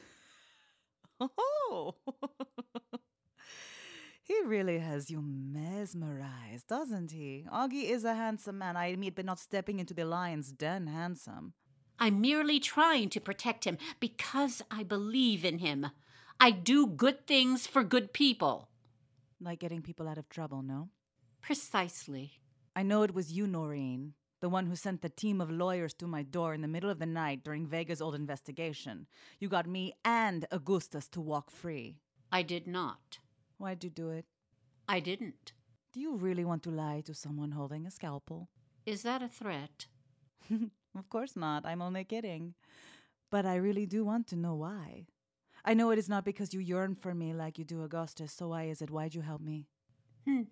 Oh! 1.23 1.97
he 4.23 4.41
really 4.47 4.79
has 4.79 5.11
you 5.11 5.21
mesmerized, 5.23 6.67
doesn't 6.67 7.11
he? 7.11 7.45
Augie 7.53 7.91
is 7.91 8.05
a 8.05 8.15
handsome 8.15 8.57
man, 8.57 8.75
I 8.75 8.87
admit, 8.87 9.15
but 9.17 9.27
not 9.27 9.39
stepping 9.39 9.81
into 9.81 9.93
the 9.93 10.07
lion's 10.07 10.51
den 10.51 10.87
handsome. 10.87 11.53
I'm 12.01 12.23
merely 12.23 12.59
trying 12.59 13.11
to 13.11 13.21
protect 13.21 13.65
him 13.65 13.77
because 14.01 14.63
I 14.71 14.83
believe 14.83 15.45
in 15.45 15.59
him. 15.59 15.89
I 16.41 16.51
do 16.51 16.87
good 16.87 17.27
things 17.27 17.67
for 17.67 17.85
good 17.85 18.15
people. 18.15 18.71
Like 19.39 19.61
getting 19.61 19.83
people 19.83 20.09
out 20.09 20.17
of 20.17 20.31
trouble, 20.31 20.63
no? 20.63 20.89
Precisely. 21.43 22.41
I 22.75 22.83
know 22.83 23.03
it 23.03 23.15
was 23.15 23.33
you, 23.33 23.47
Noreen, 23.47 24.15
the 24.41 24.49
one 24.49 24.67
who 24.67 24.77
sent 24.77 25.03
the 25.03 25.11
team 25.11 25.43
of 25.43 25.51
lawyers 25.51 25.93
to 25.95 26.07
my 26.07 26.23
door 26.23 26.55
in 26.55 26.63
the 26.63 26.69
middle 26.69 26.89
of 26.89 26.99
the 26.99 27.07
night 27.07 27.45
during 27.45 27.67
Vega's 27.67 28.01
old 28.01 28.15
investigation. 28.15 29.07
You 29.39 29.49
got 29.49 29.67
me 29.67 29.93
and 30.03 30.47
Augustus 30.51 31.07
to 31.09 31.21
walk 31.21 31.51
free. 31.51 31.99
I 32.33 32.43
did 32.43 32.67
not. 32.67 33.19
Why'd 33.59 33.85
you 33.85 33.91
do 33.91 34.09
it? 34.09 34.25
I 34.89 35.01
didn't. 35.01 35.53
Do 35.93 36.01
you 36.01 36.17
really 36.17 36.45
want 36.45 36.63
to 36.63 36.71
lie 36.71 37.03
to 37.05 37.13
someone 37.13 37.51
holding 37.51 37.85
a 37.85 37.91
scalpel? 37.91 38.49
Is 38.87 39.03
that 39.03 39.23
a 39.23 39.29
threat? 39.29 39.87
of 40.97 41.09
course 41.09 41.37
not. 41.37 41.65
I'm 41.65 41.83
only 41.83 42.05
kidding. 42.05 42.55
But 43.31 43.47
I 43.47 43.57
really 43.57 43.87
do 43.87 44.05
want 44.05 44.27
to 44.29 44.37
know 44.37 44.55
why. 44.55 45.07
I 45.65 45.75
know 45.75 45.91
it 45.91 45.99
is 45.99 46.09
not 46.09 46.25
because 46.25 46.55
you 46.55 46.61
yearn 46.61 46.95
for 46.95 47.15
me 47.15 47.33
like 47.33 47.59
you 47.59 47.65
do 47.65 47.83
Augustus, 47.83 48.33
so 48.33 48.49
why 48.49 48.65
is 48.65 48.83
it? 48.83 48.91
Why'd 48.91 49.15
you 49.15 49.21
help 49.21 49.41
me? 49.41 49.67
Hmm. 50.27 50.43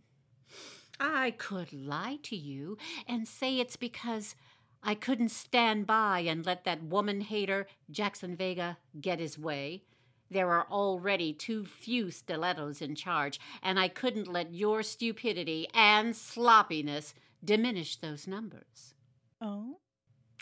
I 1.01 1.33
could 1.33 1.72
lie 1.72 2.18
to 2.24 2.37
you 2.37 2.77
and 3.07 3.27
say 3.27 3.59
it's 3.59 3.77
because 3.77 4.35
I 4.83 4.94
couldn't 4.94 5.31
stand 5.31 5.87
by 5.87 6.20
and 6.20 6.44
let 6.44 6.64
that 6.64 6.83
woman 6.83 7.20
hater, 7.20 7.66
Jackson 7.90 8.37
Vega, 8.37 8.79
get 9.01 9.18
his 9.18 9.38
way. 9.38 9.83
There 10.31 10.51
are 10.51 10.66
already 10.70 11.33
too 11.33 11.64
few 11.64 12.11
stilettos 12.11 12.83
in 12.83 12.94
charge, 12.94 13.40
and 13.62 13.81
I 13.81 13.88
couldn't 13.88 14.29
let 14.29 14.53
your 14.53 14.83
stupidity 14.83 15.66
and 15.72 16.14
sloppiness 16.14 17.14
diminish 17.42 17.96
those 17.96 18.27
numbers. 18.27 18.94
Oh? 19.40 19.79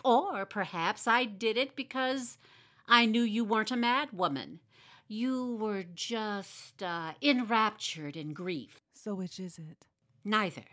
Or 0.04 0.46
perhaps 0.46 1.06
I 1.06 1.24
did 1.24 1.56
it 1.56 1.74
because 1.74 2.38
I 2.86 3.06
knew 3.06 3.22
you 3.22 3.44
weren't 3.44 3.70
a 3.70 3.76
mad 3.76 4.12
woman. 4.12 4.60
You 5.08 5.56
were 5.56 5.84
just 5.94 6.82
uh, 6.82 7.12
enraptured 7.22 8.16
in 8.16 8.32
grief. 8.32 8.80
So, 8.92 9.14
which 9.14 9.38
is 9.38 9.58
it? 9.58 9.86
Neither, 10.24 10.64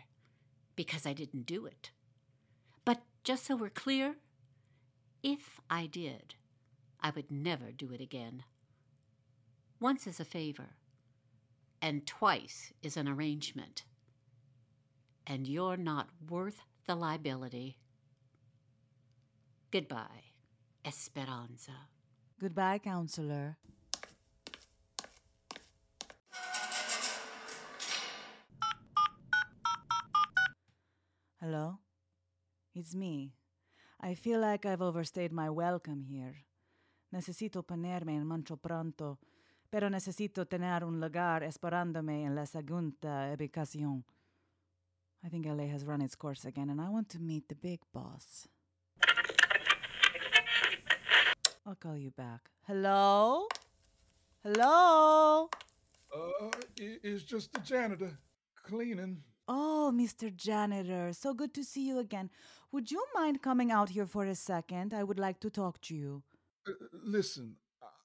because 0.76 1.06
I 1.06 1.12
didn't 1.12 1.46
do 1.46 1.66
it. 1.66 1.90
But 2.84 3.02
just 3.22 3.46
so 3.46 3.56
we're 3.56 3.70
clear, 3.70 4.16
if 5.22 5.60
I 5.70 5.86
did, 5.86 6.34
I 7.00 7.10
would 7.10 7.30
never 7.30 7.70
do 7.70 7.92
it 7.92 8.00
again. 8.00 8.44
Once 9.80 10.06
is 10.06 10.18
a 10.18 10.24
favor, 10.24 10.76
and 11.80 12.06
twice 12.06 12.72
is 12.82 12.96
an 12.96 13.08
arrangement. 13.08 13.84
And 15.26 15.46
you're 15.46 15.76
not 15.76 16.08
worth 16.28 16.60
the 16.86 16.94
liability. 16.94 17.78
Goodbye, 19.74 20.22
Esperanza. 20.84 21.72
Goodbye, 22.38 22.78
counselor. 22.78 23.58
Hello? 31.40 31.80
It's 32.72 32.94
me. 32.94 33.32
I 34.00 34.14
feel 34.14 34.38
like 34.38 34.64
I've 34.64 34.80
overstayed 34.80 35.32
my 35.32 35.50
welcome 35.50 36.04
here. 36.04 36.44
Necesito 37.12 37.64
ponerme 37.64 38.14
en 38.14 38.24
mancho 38.24 38.56
pronto, 38.56 39.18
pero 39.68 39.90
necesito 39.90 40.46
tener 40.46 40.84
un 40.84 41.00
lugar 41.00 41.42
esperándome 41.42 42.22
en 42.24 42.36
la 42.36 42.46
segunda 42.46 43.34
ubicación. 43.34 44.04
I 45.24 45.28
think 45.28 45.46
LA 45.46 45.64
has 45.64 45.84
run 45.84 46.00
its 46.00 46.14
course 46.14 46.44
again, 46.44 46.70
and 46.70 46.80
I 46.80 46.88
want 46.88 47.08
to 47.08 47.18
meet 47.18 47.48
the 47.48 47.56
big 47.56 47.80
boss. 47.92 48.46
I'll 51.66 51.74
call 51.74 51.96
you 51.96 52.10
back. 52.10 52.50
Hello? 52.66 53.48
Hello? 54.42 55.48
Uh, 56.14 56.50
it's 56.76 57.24
just 57.24 57.54
the 57.54 57.60
janitor 57.60 58.10
cleaning. 58.62 59.22
Oh, 59.48 59.90
Mr. 59.94 60.34
Janitor, 60.34 61.12
so 61.14 61.32
good 61.32 61.54
to 61.54 61.64
see 61.64 61.88
you 61.88 61.98
again. 61.98 62.30
Would 62.72 62.90
you 62.90 63.02
mind 63.14 63.40
coming 63.40 63.70
out 63.70 63.88
here 63.88 64.06
for 64.06 64.26
a 64.26 64.34
second? 64.34 64.92
I 64.92 65.04
would 65.04 65.18
like 65.18 65.40
to 65.40 65.50
talk 65.50 65.80
to 65.82 65.94
you. 65.94 66.22
Uh, 66.68 66.72
listen, 67.02 67.56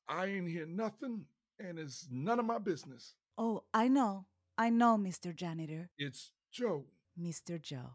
I 0.07 0.27
ain't 0.27 0.47
hear 0.47 0.65
nothing, 0.65 1.25
and 1.59 1.77
it's 1.77 2.07
none 2.09 2.39
of 2.39 2.45
my 2.45 2.59
business. 2.59 3.15
Oh, 3.37 3.63
I 3.73 3.89
know. 3.89 4.25
I 4.57 4.69
know, 4.69 4.97
Mr. 4.97 5.35
Janitor. 5.35 5.89
It's 5.97 6.31
Joe. 6.51 6.85
Mr. 7.21 7.61
Joe. 7.61 7.91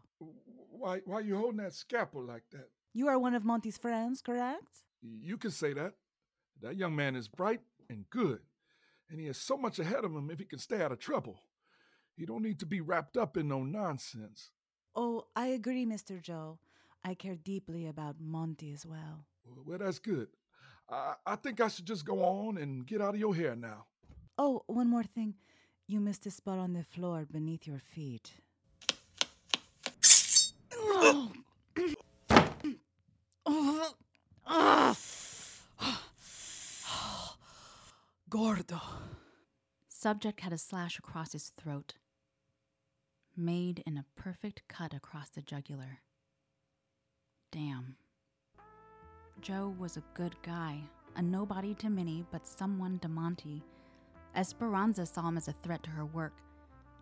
Why, 0.69 1.01
why 1.05 1.21
you 1.21 1.37
holding 1.37 1.57
that 1.57 1.73
scalpel 1.73 2.23
like 2.23 2.43
that? 2.51 2.69
You 2.93 3.07
are 3.07 3.17
one 3.17 3.33
of 3.33 3.43
Monty's 3.43 3.77
friends, 3.77 4.21
correct? 4.21 4.83
You 5.21 5.37
can 5.37 5.51
say 5.51 5.73
that. 5.73 5.93
That 6.61 6.77
young 6.77 6.95
man 6.95 7.15
is 7.15 7.27
bright 7.27 7.61
and 7.89 8.09
good, 8.09 8.39
and 9.09 9.19
he 9.19 9.27
has 9.27 9.37
so 9.37 9.57
much 9.57 9.77
ahead 9.79 10.03
of 10.05 10.11
him 10.13 10.29
if 10.31 10.39
he 10.39 10.45
can 10.45 10.59
stay 10.59 10.81
out 10.81 10.91
of 10.91 10.99
trouble. 10.99 11.39
He 12.15 12.25
don't 12.25 12.41
need 12.43 12.59
to 12.59 12.65
be 12.65 12.81
wrapped 12.81 13.17
up 13.17 13.35
in 13.35 13.49
no 13.49 13.63
nonsense. 13.63 14.51
Oh, 14.95 15.25
I 15.35 15.47
agree, 15.47 15.85
Mr. 15.85 16.21
Joe. 16.21 16.59
I 17.03 17.13
care 17.13 17.35
deeply 17.35 17.87
about 17.87 18.15
Monty 18.19 18.71
as 18.71 18.85
well. 18.85 19.25
Well, 19.65 19.77
that's 19.77 19.99
good. 19.99 20.29
I, 20.89 21.15
I 21.25 21.35
think 21.35 21.59
I 21.59 21.67
should 21.67 21.85
just 21.85 22.05
go 22.05 22.23
on 22.23 22.57
and 22.57 22.85
get 22.85 23.01
out 23.01 23.13
of 23.13 23.19
your 23.19 23.35
hair 23.35 23.55
now. 23.55 23.85
Oh, 24.37 24.63
one 24.67 24.89
more 24.89 25.03
thing. 25.03 25.35
You 25.87 25.99
missed 25.99 26.25
a 26.25 26.31
spot 26.31 26.57
on 26.57 26.73
the 26.73 26.83
floor 26.83 27.27
beneath 27.29 27.67
your 27.67 27.79
feet. 27.79 28.31
oh. 30.73 31.31
Gordo. 38.27 38.81
Subject 39.87 40.41
had 40.41 40.51
a 40.51 40.57
slash 40.57 40.97
across 40.97 41.33
his 41.33 41.51
throat, 41.57 41.93
made 43.37 43.83
in 43.85 43.97
a 43.97 44.05
perfect 44.19 44.63
cut 44.67 44.95
across 44.95 45.29
the 45.29 45.43
jugular. 45.43 45.99
Damn. 47.51 47.95
Joe 49.41 49.75
was 49.77 49.95
a 49.95 50.03
good 50.15 50.35
guy, 50.41 50.79
a 51.15 51.21
nobody 51.21 51.75
to 51.75 51.89
Minnie, 51.91 52.25
but 52.31 52.47
someone 52.47 52.97
to 52.99 53.07
Monty. 53.07 53.63
Esperanza 54.35 55.05
saw 55.05 55.27
him 55.27 55.37
as 55.37 55.47
a 55.47 55.55
threat 55.61 55.83
to 55.83 55.91
her 55.91 56.05
work. 56.05 56.33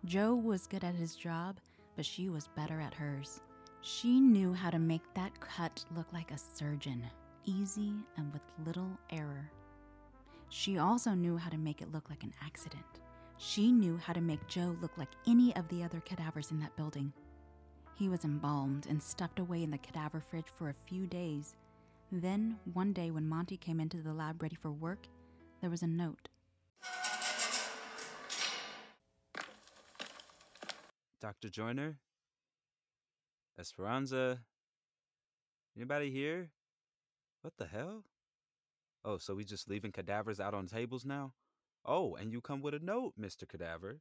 Joe 0.04 0.34
was 0.34 0.66
good 0.66 0.84
at 0.84 0.94
his 0.94 1.16
job, 1.16 1.58
but 1.96 2.04
she 2.04 2.28
was 2.28 2.48
better 2.54 2.82
at 2.82 2.92
hers. 2.92 3.40
She 3.80 4.20
knew 4.20 4.52
how 4.52 4.68
to 4.68 4.78
make 4.78 5.02
that 5.14 5.40
cut 5.40 5.86
look 5.96 6.12
like 6.12 6.32
a 6.32 6.38
surgeon, 6.38 7.02
easy 7.46 7.94
and 8.18 8.30
with 8.30 8.42
little 8.66 8.98
error. 9.10 9.50
She 10.56 10.78
also 10.78 11.14
knew 11.14 11.36
how 11.36 11.50
to 11.50 11.58
make 11.58 11.82
it 11.82 11.90
look 11.90 12.08
like 12.08 12.22
an 12.22 12.32
accident. 12.40 12.84
She 13.38 13.72
knew 13.72 13.98
how 13.98 14.12
to 14.12 14.20
make 14.20 14.46
Joe 14.46 14.76
look 14.80 14.96
like 14.96 15.08
any 15.26 15.54
of 15.56 15.66
the 15.66 15.82
other 15.82 15.98
cadavers 15.98 16.52
in 16.52 16.60
that 16.60 16.76
building. 16.76 17.12
He 17.96 18.08
was 18.08 18.24
embalmed 18.24 18.86
and 18.88 19.02
stuffed 19.02 19.40
away 19.40 19.64
in 19.64 19.72
the 19.72 19.78
cadaver 19.78 20.20
fridge 20.20 20.46
for 20.56 20.68
a 20.68 20.88
few 20.88 21.08
days. 21.08 21.56
Then, 22.12 22.56
one 22.72 22.92
day 22.92 23.10
when 23.10 23.28
Monty 23.28 23.56
came 23.56 23.80
into 23.80 23.96
the 23.96 24.12
lab 24.12 24.40
ready 24.40 24.54
for 24.54 24.70
work, 24.70 25.08
there 25.60 25.70
was 25.70 25.82
a 25.82 25.88
note. 25.88 26.28
Dr. 31.20 31.48
Joyner? 31.48 31.98
Esperanza? 33.58 34.38
Anybody 35.76 36.12
here? 36.12 36.52
What 37.42 37.54
the 37.58 37.66
hell? 37.66 38.04
Oh, 39.04 39.18
so 39.18 39.34
we 39.34 39.44
just 39.44 39.68
leaving 39.68 39.92
cadavers 39.92 40.40
out 40.40 40.54
on 40.54 40.66
tables 40.66 41.04
now? 41.04 41.32
Oh, 41.84 42.14
and 42.14 42.32
you 42.32 42.40
come 42.40 42.62
with 42.62 42.72
a 42.74 42.78
note, 42.78 43.12
Mr. 43.20 43.46
Cadaver. 43.46 44.00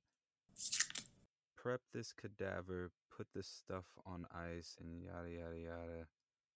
Prep 1.58 1.82
this 1.94 2.14
cadaver, 2.14 2.92
put 3.16 3.28
this 3.34 3.48
stuff 3.48 3.86
on 4.06 4.26
ice, 4.34 4.78
and 4.80 5.02
yada 5.02 5.30
yada 5.30 5.60
yada. 5.60 6.08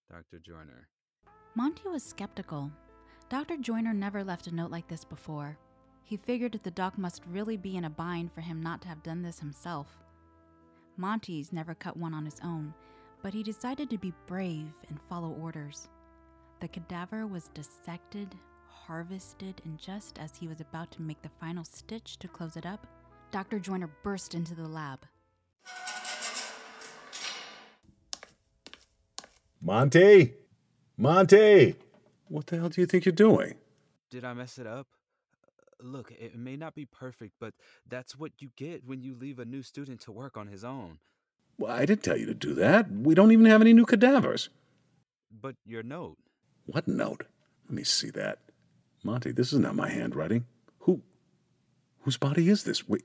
Dr. 0.10 0.40
Joyner. 0.40 0.88
Monty 1.56 1.90
was 1.90 2.04
skeptical. 2.04 2.72
Dr. 3.30 3.58
Joyner 3.58 3.94
never 3.94 4.24
left 4.24 4.48
a 4.48 4.56
note 4.56 4.72
like 4.72 4.88
this 4.88 5.04
before. 5.04 5.58
He 6.04 6.16
figured 6.16 6.58
the 6.64 6.72
doc 6.72 6.98
must 6.98 7.24
really 7.30 7.58
be 7.58 7.76
in 7.76 7.84
a 7.84 7.90
bind 7.90 8.32
for 8.32 8.40
him 8.40 8.64
not 8.64 8.82
to 8.84 8.88
have 8.88 9.04
done 9.04 9.22
this 9.22 9.40
himself. 9.40 9.88
Monty's 10.96 11.52
never 11.52 11.76
cut 11.76 11.98
one 11.98 12.14
on 12.14 12.24
his 12.24 12.40
own, 12.44 12.74
but 13.22 13.34
he 13.34 13.44
decided 13.44 13.90
to 13.90 13.98
be 13.98 14.14
brave 14.26 14.72
and 14.88 15.02
follow 15.10 15.32
orders. 15.42 15.90
The 16.60 16.68
cadaver 16.68 17.28
was 17.28 17.50
dissected, 17.54 18.36
harvested, 18.68 19.62
and 19.64 19.78
just 19.78 20.18
as 20.18 20.36
he 20.36 20.48
was 20.48 20.60
about 20.60 20.92
to 20.92 21.04
make 21.04 21.22
the 21.22 21.30
final 21.40 21.64
stitch 21.64 22.18
to 22.18 22.28
close 22.28 22.58
it 22.58 22.66
up, 22.66 22.88
Dr. 23.32 23.60
Joyner 23.60 23.90
burst 24.04 24.34
into 24.34 24.56
the 24.56 24.68
lab. 24.68 25.06
Monty! 29.62 30.34
Monty! 30.98 31.76
What 32.28 32.48
the 32.48 32.58
hell 32.58 32.70
do 32.70 32.82
you 32.82 32.88
think 32.88 33.06
you're 33.06 33.12
doing? 33.14 33.56
Did 34.10 34.26
I 34.26 34.34
mess 34.34 34.58
it 34.58 34.66
up? 34.66 34.88
Uh, 35.44 35.84
Look, 35.84 36.12
it 36.12 36.36
may 36.36 36.56
not 36.56 36.74
be 36.74 36.86
perfect, 36.86 37.34
but 37.40 37.54
that's 37.88 38.18
what 38.18 38.32
you 38.40 38.50
get 38.56 38.84
when 38.84 39.04
you 39.04 39.14
leave 39.14 39.38
a 39.38 39.46
new 39.46 39.62
student 39.62 40.02
to 40.02 40.12
work 40.12 40.38
on 40.38 40.48
his 40.48 40.64
own. 40.64 41.00
Well, 41.60 41.72
I 41.72 41.86
didn't 41.86 42.04
tell 42.04 42.18
you 42.18 42.26
to 42.28 42.34
do 42.34 42.54
that. 42.56 42.92
We 42.92 43.14
don't 43.14 43.32
even 43.32 43.46
have 43.46 43.62
any 43.62 43.74
new 43.74 43.86
cadavers. 43.86 44.50
But 45.32 45.56
your 45.66 45.84
note. 45.84 46.18
What 46.68 46.88
note? 46.88 47.24
Let 47.66 47.74
me 47.74 47.84
see 47.84 48.10
that. 48.12 48.40
Monty, 49.04 49.32
this 49.32 49.54
is 49.54 49.60
not 49.60 49.76
my 49.76 49.90
handwriting. 49.90 50.46
Who? 50.80 51.02
Whose 52.02 52.18
body 52.18 52.50
is 52.50 52.64
this? 52.66 52.88
Wait, 52.88 53.04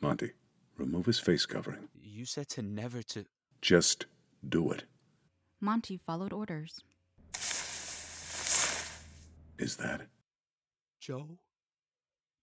Monty, 0.00 0.30
remove 0.78 1.06
his 1.06 1.18
face 1.18 1.44
covering. 1.46 1.88
You 2.02 2.24
said 2.24 2.48
to 2.50 2.62
never 2.62 3.02
to. 3.02 3.26
Just 3.60 4.06
do 4.48 4.72
it. 4.72 4.84
Monty 5.60 6.00
followed 6.04 6.32
orders. 6.32 6.80
Is 9.58 9.76
that? 9.76 10.08
Joe? 10.98 11.38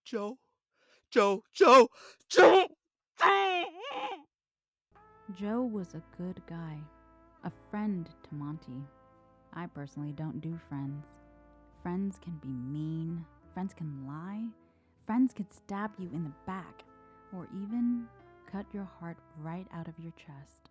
Joe? 0.06 0.38
Joe? 1.12 1.44
Joe? 1.52 1.90
Joe? 2.30 2.68
Joe 5.40 5.62
was 5.62 5.94
a 5.94 6.02
good 6.18 6.42
guy, 6.48 6.78
a 7.44 7.52
friend 7.70 8.10
to 8.24 8.36
Monty. 8.36 8.84
I 9.54 9.68
personally 9.68 10.12
don't 10.12 10.42
do 10.42 10.60
friends. 10.70 11.06
Friends 11.82 12.20
can 12.22 12.38
be 12.42 12.50
mean, 12.50 13.26
friends 13.54 13.74
can 13.74 14.06
lie, 14.08 14.46
friends 15.06 15.34
could 15.34 15.52
stab 15.52 15.92
you 15.98 16.10
in 16.14 16.24
the 16.24 16.32
back, 16.46 16.84
or 17.34 17.48
even 17.64 18.06
cut 18.52 18.66
your 18.74 18.88
heart 19.00 19.18
right 19.42 19.66
out 19.74 19.88
of 19.88 19.94
your 20.00 20.14
chest. 20.14 20.70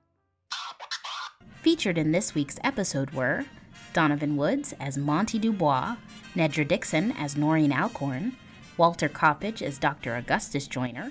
Featured 1.62 1.98
in 1.98 2.12
this 2.12 2.34
week's 2.34 2.58
episode 2.62 3.10
were 3.10 3.44
Donovan 3.92 4.36
Woods 4.36 4.74
as 4.78 4.98
Monty 4.98 5.38
Dubois, 5.38 5.96
Nedra 6.34 6.66
Dixon 6.66 7.12
as 7.12 7.36
Noreen 7.36 7.72
Alcorn, 7.72 8.36
Walter 8.76 9.08
Coppage 9.08 9.60
as 9.60 9.78
Dr. 9.78 10.14
Augustus 10.14 10.66
Joyner, 10.68 11.10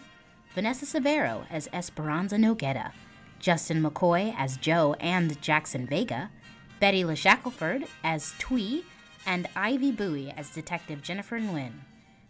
Vanessa 0.54 0.86
Severo 0.86 1.46
as 1.50 1.68
Esperanza 1.74 2.38
Nogueda, 2.38 2.92
Justin 3.40 3.84
McCoy 3.84 4.34
as 4.38 4.58
Joe 4.58 4.96
and 5.00 5.40
Jackson 5.42 5.86
Vega, 5.86 6.32
Betty 6.80 7.04
LeShackleford 7.04 7.88
as 8.04 8.36
Twee, 8.38 8.86
and 9.26 9.48
Ivy 9.56 9.92
Bowie 9.92 10.32
as 10.38 10.52
Detective 10.52 11.02
Jennifer 11.02 11.40
Nguyen. 11.40 11.72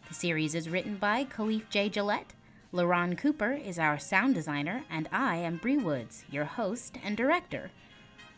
The 0.07 0.13
series 0.13 0.55
is 0.55 0.69
written 0.69 0.95
by 0.95 1.25
Khalif 1.25 1.69
J. 1.69 1.89
Gillette. 1.89 2.33
LaRon 2.73 3.17
Cooper 3.17 3.51
is 3.51 3.77
our 3.77 3.99
sound 3.99 4.35
designer, 4.35 4.85
and 4.89 5.09
I 5.11 5.35
am 5.35 5.57
Bree 5.57 5.77
Woods, 5.77 6.23
your 6.31 6.45
host 6.45 6.97
and 7.03 7.17
director. 7.17 7.71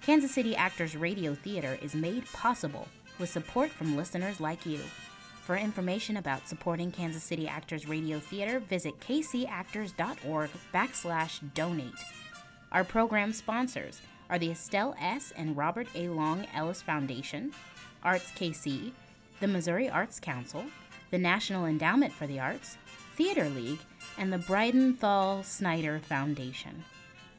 Kansas 0.02 0.32
City 0.32 0.56
Actors 0.56 0.98
Radio 0.98 1.36
Theater 1.36 1.78
is 1.80 1.94
made 1.94 2.26
possible 2.32 2.88
with 3.20 3.30
support 3.30 3.70
from 3.70 3.96
listeners 3.96 4.40
like 4.40 4.66
you. 4.66 4.80
For 5.46 5.58
information 5.58 6.18
about 6.18 6.48
supporting 6.48 6.92
Kansas 6.92 7.24
City 7.24 7.48
Actors 7.48 7.88
Radio 7.88 8.20
Theater, 8.20 8.60
visit 8.60 9.00
kcactors.org 9.00 10.50
backslash 10.74 11.54
donate. 11.54 11.94
Our 12.72 12.84
program 12.84 13.32
sponsors 13.32 14.02
are 14.30 14.40
the 14.40 14.52
Estelle 14.52 14.96
S. 15.00 15.34
and 15.36 15.58
Robert 15.58 15.88
A. 15.96 16.08
Long 16.10 16.46
Ellis 16.54 16.82
Foundation, 16.82 17.52
Arts 18.04 18.32
KC, 18.32 18.92
the 19.40 19.48
Missouri 19.48 19.90
Arts 19.90 20.20
Council, 20.20 20.66
the 21.12 21.18
National 21.18 21.66
Endowment 21.66 22.14
for 22.14 22.28
the 22.28 22.40
Arts, 22.40 22.78
Theater 23.16 23.50
League, 23.50 23.80
and 24.18 24.32
the 24.32 24.38
Breidenthal 24.38 25.44
Snyder 25.44 26.00
Foundation. 26.00 26.84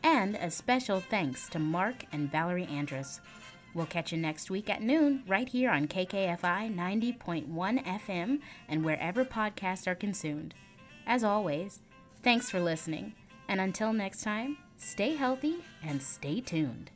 And 0.02 0.36
a 0.36 0.50
special 0.50 1.00
thanks 1.00 1.48
to 1.50 1.58
Mark 1.58 2.04
and 2.12 2.30
Valerie 2.30 2.66
Andrus. 2.66 3.20
We'll 3.74 3.86
catch 3.86 4.12
you 4.12 4.18
next 4.18 4.50
week 4.50 4.68
at 4.68 4.82
noon 4.82 5.22
right 5.28 5.48
here 5.48 5.70
on 5.70 5.86
KKFI 5.86 6.74
90.1 6.74 7.48
FM 7.84 8.40
and 8.68 8.84
wherever 8.84 9.24
podcasts 9.24 9.86
are 9.86 9.94
consumed. 9.94 10.54
As 11.06 11.22
always, 11.22 11.80
thanks 12.22 12.50
for 12.50 12.60
listening, 12.60 13.14
and 13.48 13.60
until 13.60 13.92
next 13.92 14.22
time, 14.22 14.56
stay 14.80 15.14
healthy 15.14 15.56
and 15.84 16.02
stay 16.02 16.40
tuned. 16.40 16.90